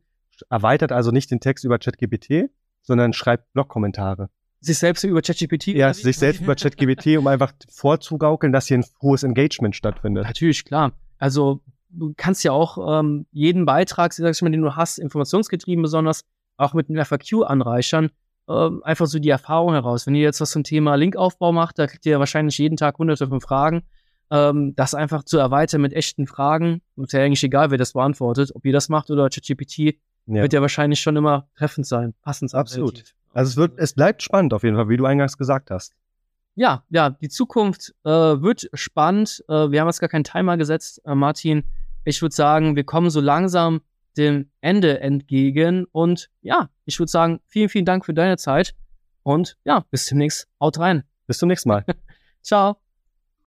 erweitert 0.50 0.92
also 0.92 1.12
nicht 1.12 1.32
den 1.32 1.40
Text 1.40 1.66
über 1.66 1.80
ChatGPT, 1.80 2.52
sondern 2.84 3.14
schreibt 3.14 3.52
Blog-Kommentare 3.54 4.30
sich 4.60 4.78
selbst 4.78 5.04
über 5.04 5.22
ChatGPT? 5.22 5.68
Ja, 5.68 5.94
sich 5.94 6.18
selbst 6.18 6.42
über 6.42 6.56
ChatGPT, 6.56 7.18
um 7.18 7.28
einfach 7.28 7.54
vorzugaukeln, 7.70 8.52
dass 8.52 8.68
hier 8.68 8.80
ein 8.80 8.86
hohes 9.02 9.24
Engagement 9.24 9.76
stattfindet. 9.76 10.26
Natürlich, 10.26 10.66
klar. 10.66 10.94
Also 11.20 11.62
du 11.90 12.14
kannst 12.18 12.44
ja 12.44 12.52
auch 12.52 13.00
ähm, 13.00 13.26
jeden 13.32 13.66
Beitrag, 13.66 14.14
sag 14.14 14.32
ich 14.32 14.42
mal, 14.42 14.52
den 14.52 14.62
du 14.62 14.76
hast, 14.76 14.98
informationsgetrieben 14.98 15.82
besonders, 15.82 16.24
auch 16.58 16.74
mit 16.74 16.90
einem 16.90 17.04
FAQ 17.04 17.44
anreichern. 17.46 18.10
ähm, 18.50 18.82
einfach 18.84 19.08
so 19.08 19.20
die 19.20 19.30
Erfahrung 19.30 19.74
heraus. 19.74 20.08
Wenn 20.08 20.16
ihr 20.16 20.24
jetzt 20.24 20.42
was 20.42 20.52
zum 20.52 20.64
Thema 20.64 20.96
Linkaufbau 20.96 21.52
macht, 21.52 21.80
da 21.80 21.88
kriegt 21.88 22.06
ihr 22.06 22.20
wahrscheinlich 22.20 22.58
jeden 22.58 22.78
Tag 22.78 22.98
hunderte 22.98 23.28
von 23.28 23.42
Fragen. 23.42 23.84
Ähm, 24.30 24.74
das 24.76 24.94
einfach 24.94 25.24
zu 25.24 25.38
erweitern 25.38 25.82
mit 25.82 25.94
echten 25.94 26.28
Fragen, 26.28 26.82
ist 26.98 27.14
ja 27.14 27.22
eigentlich 27.22 27.44
egal, 27.44 27.72
wer 27.72 27.78
das 27.78 27.94
beantwortet, 27.94 28.52
ob 28.54 28.66
ihr 28.66 28.74
das 28.74 28.90
macht 28.90 29.10
oder 29.10 29.30
ChatGPT, 29.30 29.78
ja. 29.78 29.96
wird 30.28 30.52
ja 30.52 30.62
wahrscheinlich 30.62 31.00
schon 31.00 31.16
immer 31.16 31.48
treffend 31.58 31.88
sein, 31.88 32.14
passend. 32.22 32.54
Absolut. 32.54 33.04
Also 33.38 33.52
es 33.52 33.58
wird, 33.58 33.78
es 33.78 33.94
bleibt 33.94 34.24
spannend 34.24 34.52
auf 34.52 34.64
jeden 34.64 34.76
Fall, 34.78 34.90
wie 34.90 34.98
du 34.98 35.06
eingangs 35.06 35.38
gesagt 35.38 35.70
hast. 35.70 35.94
Ja, 36.56 36.84
ja, 36.90 37.12
die 37.12 37.30
Zukunft 37.30 37.94
äh, 38.04 38.10
wird 38.10 38.68
spannend. 38.74 39.44
Äh, 39.48 39.70
wir 39.70 39.80
haben 39.80 39.88
jetzt 39.88 40.00
gar 40.00 40.10
keinen 40.10 40.24
Timer 40.24 40.58
gesetzt, 40.58 41.04
äh, 41.06 41.14
Martin. 41.14 41.64
Ich 42.04 42.24
würde 42.24 42.34
sagen, 42.34 42.76
wir 42.76 42.84
kommen 42.84 43.12
so 43.12 43.22
langsam 43.22 43.82
dem 44.18 44.50
Ende 44.60 45.02
entgegen. 45.02 45.86
Und 45.92 46.32
ja, 46.42 46.70
ich 46.86 46.98
würde 46.98 47.12
sagen, 47.12 47.40
vielen, 47.46 47.70
vielen 47.70 47.86
Dank 47.86 48.06
für 48.06 48.16
deine 48.16 48.38
Zeit. 48.38 48.74
Und 49.22 49.56
ja, 49.66 49.86
bis 49.92 50.08
demnächst. 50.08 50.48
Haut 50.60 50.80
rein. 50.80 51.04
Bis 51.28 51.38
zum 51.38 51.50
nächsten 51.50 51.70
Mal. 51.70 51.86
Ciao. 52.42 52.87